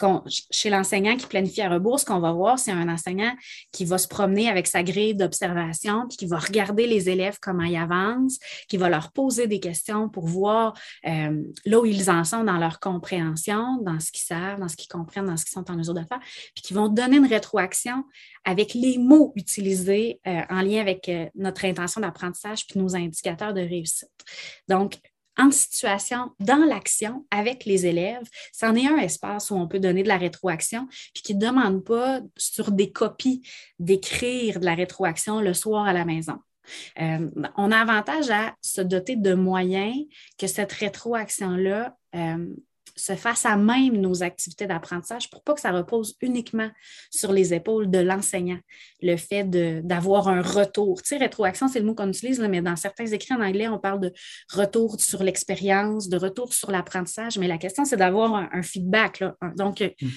[0.51, 3.33] chez l'enseignant qui planifie à rebours, ce qu'on va voir, c'est un enseignant
[3.71, 7.63] qui va se promener avec sa grille d'observation, puis qui va regarder les élèves comment
[7.63, 12.43] ils avancent, qui va leur poser des questions pour voir là où ils en sont
[12.43, 15.69] dans leur compréhension, dans ce qu'ils savent, dans ce qu'ils comprennent, dans ce qu'ils sont
[15.71, 16.12] en mesure de faire
[16.53, 18.03] puis qui vont donner une rétroaction
[18.43, 23.53] avec les mots utilisés euh, en lien avec euh, notre intention d'apprentissage puis nos indicateurs
[23.53, 24.09] de réussite.
[24.67, 24.95] Donc,
[25.37, 30.03] en situation, dans l'action, avec les élèves, c'en est un espace où on peut donner
[30.03, 33.41] de la rétroaction, puis qui ne demande pas sur des copies
[33.79, 36.37] d'écrire de la rétroaction le soir à la maison.
[36.99, 39.95] Euh, on a avantage à se doter de moyens
[40.37, 41.97] que cette rétroaction-là
[42.95, 46.69] se fasse à même nos activités d'apprentissage pour pas que ça repose uniquement
[47.09, 48.59] sur les épaules de l'enseignant.
[49.01, 49.43] Le fait
[49.85, 51.01] d'avoir un retour.
[51.01, 53.79] Tu sais, rétroaction, c'est le mot qu'on utilise, mais dans certains écrits en anglais, on
[53.79, 54.13] parle de
[54.51, 59.23] retour sur l'expérience, de retour sur l'apprentissage, mais la question, c'est d'avoir un, feedback.
[59.57, 60.09] Donc, euh, mm.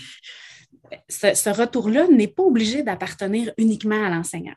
[1.08, 4.54] ce, ce retour-là n'est pas obligé d'appartenir uniquement à l'enseignant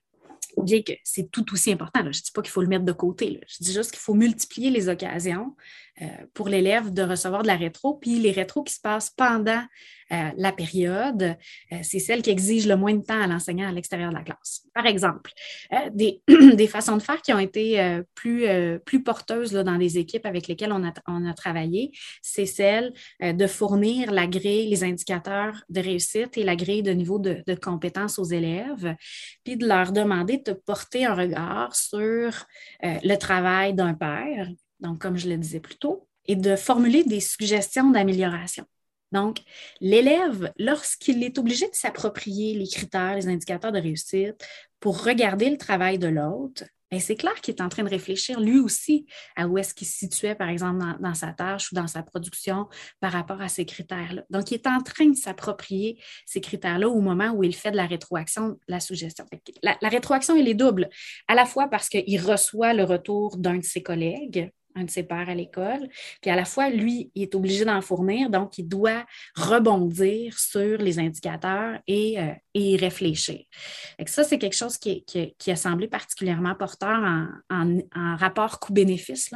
[0.64, 2.02] bien que c'est tout aussi important.
[2.02, 3.40] Je ne dis pas qu'il faut le mettre de côté.
[3.48, 5.56] Je dis juste qu'il faut multiplier les occasions
[6.34, 7.96] pour l'élève de recevoir de la rétro.
[7.96, 9.62] Puis les rétros qui se passent pendant
[10.12, 11.36] euh, la période,
[11.72, 14.24] euh, c'est celle qui exige le moins de temps à l'enseignant à l'extérieur de la
[14.24, 14.64] classe.
[14.74, 15.32] Par exemple,
[15.94, 20.84] des, façons de faire qui ont été plus, porteuses dans les équipes avec lesquelles on
[20.84, 21.92] a, on a travaillé,
[22.22, 27.20] c'est celle de fournir la grille, les indicateurs de réussite et la grille de niveau
[27.20, 28.96] de, de compétences aux élèves,
[29.44, 32.46] puis de leur demander de porter un regard sur
[32.82, 34.48] le travail d'un père
[34.80, 38.66] donc comme je le disais plus tôt, et de formuler des suggestions d'amélioration.
[39.12, 39.40] Donc,
[39.82, 44.46] l'élève, lorsqu'il est obligé de s'approprier les critères, les indicateurs de réussite
[44.80, 48.40] pour regarder le travail de l'autre, ben, c'est clair qu'il est en train de réfléchir
[48.40, 49.06] lui aussi
[49.36, 52.68] à où est-ce qu'il se situait, par exemple, dans, sa tâche ou dans sa production
[53.00, 54.24] par rapport à ces critères-là.
[54.32, 57.78] Donc, il est en train de s'approprier ces critères-là au moment où il fait de
[57.78, 59.26] la rétroaction, la suggestion.
[59.62, 60.90] La, la rétroaction, elle est double,
[61.28, 65.04] à la fois parce qu'il reçoit le retour d'un de ses collègues, un de ses
[65.04, 65.90] pairs à l'école.
[66.22, 69.06] Puis à la fois, lui, il est obligé d'en fournir, donc il doit
[69.36, 73.42] rebondir sur les indicateurs et, euh, y réfléchir.
[73.98, 75.06] Et ça, c'est quelque chose qui,
[75.48, 77.00] a semblé particulièrement porteur
[77.50, 79.32] en, rapport coût-bénéfice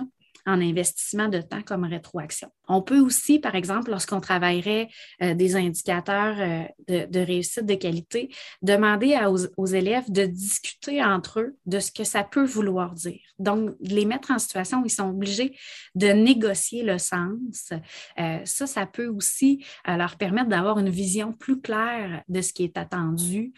[0.45, 2.49] en investissement de temps comme rétroaction.
[2.67, 4.89] On peut aussi, par exemple, lorsqu'on travaillerait
[5.21, 8.29] euh, des indicateurs euh, de, réussite de qualité,
[8.61, 9.17] demander
[9.57, 13.19] aux, élèves de discuter entre eux de ce que ça peut vouloir dire.
[13.39, 15.57] Donc, les mettre en situation où ils sont obligés
[15.95, 17.71] de négocier le sens.
[18.19, 22.63] Euh, ça, ça peut aussi leur permettre d'avoir une vision plus claire de ce qui
[22.63, 23.53] est attendu,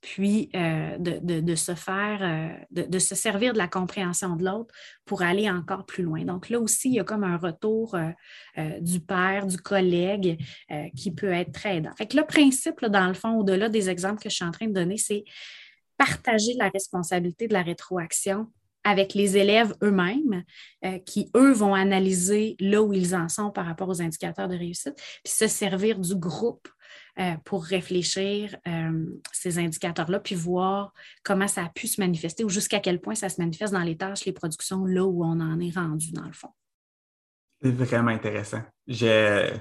[0.00, 5.48] puis de, de, se faire, de se servir de la compréhension de l'autre pour aller
[5.58, 6.24] encore plus loin.
[6.24, 8.10] Donc là aussi, il y a comme un retour euh,
[8.58, 11.92] euh, du père, du collègue euh, qui peut être très aidant.
[11.96, 14.66] Fait que le principe, dans le fond, au-delà des exemples que je suis en train
[14.66, 15.24] de donner, c'est
[15.96, 18.46] partager la responsabilité de la rétroaction
[18.84, 20.44] avec les élèves eux-mêmes,
[21.04, 24.94] qui, eux, vont analyser là où ils en sont par rapport aux indicateurs de réussite,
[25.24, 26.68] puis se servir du groupe
[27.20, 30.92] euh, pour réfléchir euh, ces indicateurs-là, puis voir
[31.24, 33.96] comment ça a pu se manifester ou jusqu'à quel point ça se manifeste dans les
[33.96, 36.50] tâches, les productions, là où on en est rendu, dans le fond.
[37.60, 38.62] C'est vraiment intéressant.
[38.86, 39.52] J'ai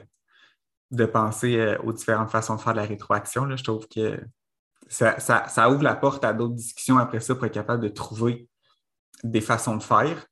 [0.92, 3.46] de penser euh, aux différentes façons de faire de la rétroaction.
[3.46, 4.20] Là, je trouve que
[4.88, 5.18] ça,
[5.72, 8.48] ouvre la porte à d'autres discussions après ça pour être capable de trouver
[9.24, 10.28] des façons de faire.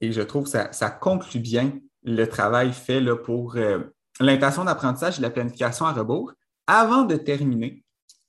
[0.00, 3.56] Et je trouve que ça, ça conclut bien le travail fait là, pour
[4.18, 6.32] l'intention d'apprentissage et la planification à rebours.
[6.66, 7.84] Avant de terminer,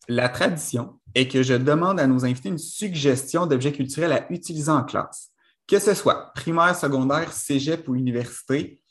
[0.08, 4.70] la tradition est que je demande à nos invités une suggestion d'objets culturels à utiliser
[4.70, 5.32] en classe.
[5.68, 8.82] Que ce soit primaire, secondaire, cégep ou université,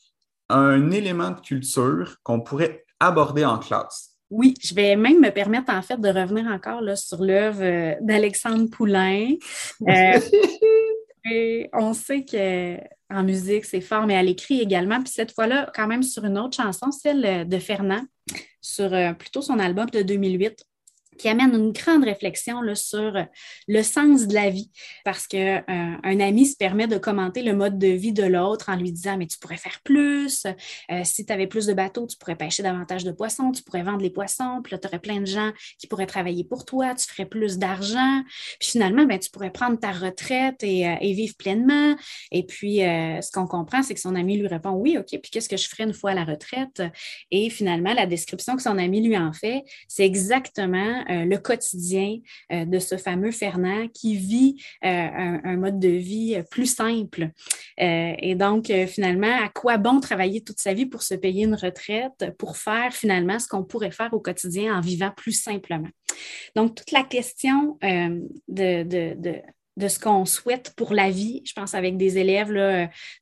[0.49, 4.17] un élément de culture qu'on pourrait aborder en classe.
[4.31, 7.95] Oui, je vais même me permettre en fait de revenir encore là, sur l'œuvre euh,
[8.01, 9.35] d'Alexandre Poulain.
[11.29, 15.03] Euh, on sait qu'en musique, c'est fort, mais à l'écrit également.
[15.03, 18.03] Puis cette fois-là, quand même sur une autre chanson, celle de Fernand,
[18.67, 20.67] sur euh, plutôt son album de 2008
[21.19, 23.27] qui amène une grande réflexion sur
[23.69, 24.71] le sens de la vie,
[25.05, 28.77] parce qu'un euh, ami se permet de commenter le mode de vie de l'autre en
[28.77, 30.47] lui disant, mais tu pourrais faire plus,
[30.91, 33.83] euh, si tu avais plus de bateaux, tu pourrais pêcher davantage de poissons, tu pourrais
[33.83, 36.95] vendre les poissons, puis là, tu aurais plein de gens qui pourraient travailler pour toi,
[36.95, 38.23] tu ferais plus d'argent,
[38.61, 41.97] puis finalement, ben, tu pourrais prendre ta retraite et, euh, et vivre pleinement.
[42.33, 45.49] Et puis, ce qu'on comprend, c'est que son ami lui répond, oui, OK, puis qu'est-ce
[45.49, 46.83] que je ferais une fois à la retraite?
[47.31, 52.19] Et finalement, la description que son ami lui en fait, c'est exactement euh, le quotidien
[52.53, 57.31] euh, de ce fameux Fernand qui vit euh, un, mode de vie plus simple.
[57.79, 62.33] et donc, finalement, à quoi bon travailler toute sa vie pour se payer une retraite,
[62.39, 65.89] pour faire finalement ce qu'on pourrait faire au quotidien en vivant plus simplement?
[66.55, 67.79] Donc, toute la question
[68.49, 72.53] de, ce qu'on souhaite pour la vie, je pense avec des élèves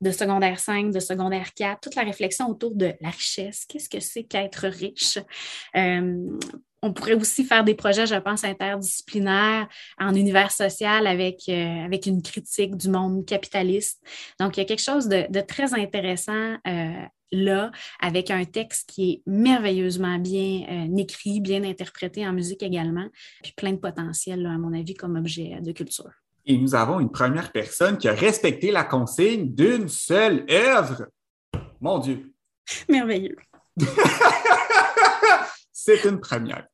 [0.00, 4.00] de secondaire 5, de secondaire 4, toute la réflexion autour de la richesse, qu'est-ce que
[4.00, 5.18] c'est qu'être riche,
[6.84, 9.66] on pourrait aussi faire des projets, je pense, interdisciplinaires
[9.98, 14.02] en univers social avec, euh, avec une critique du monde capitaliste.
[14.38, 19.12] Donc, il y a quelque chose de, très intéressant euh, là, avec un texte qui
[19.12, 23.08] est merveilleusement bien euh, écrit, bien interprété en musique également,
[23.42, 26.10] puis plein de potentiel, à mon avis, comme objet de culture.
[26.44, 31.06] Et nous avons une première personne qui a respecté la consigne d'une seule œuvre.
[31.80, 32.30] Mon Dieu.
[32.90, 33.36] Merveilleux.
[35.72, 36.66] C'est une première.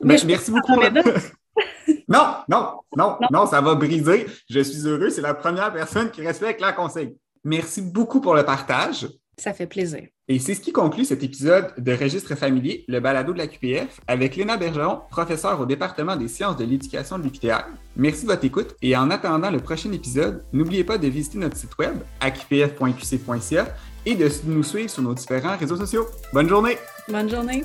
[0.00, 0.74] Ben, merci beaucoup.
[2.08, 4.26] non, non, non, non, ça va briser.
[4.48, 5.10] Je suis heureux.
[5.10, 7.14] C'est la première personne qui respecte la consigne.
[7.44, 9.08] Merci beaucoup pour le partage.
[9.38, 10.02] Ça fait plaisir.
[10.26, 14.00] Et c'est ce qui conclut cet épisode de Registre familier, le balado de la QPF,
[14.08, 17.66] avec Léna Bergeron, professeure au département des sciences de l'éducation de l'UQTR.
[17.96, 21.56] Merci de votre écoute et en attendant le prochain épisode, n'oubliez pas de visiter notre
[21.56, 23.74] site web à qpf.qc.ca
[24.04, 26.06] et de nous suivre sur nos différents réseaux sociaux.
[26.32, 26.76] Bonne journée!
[27.08, 27.64] Bonne journée!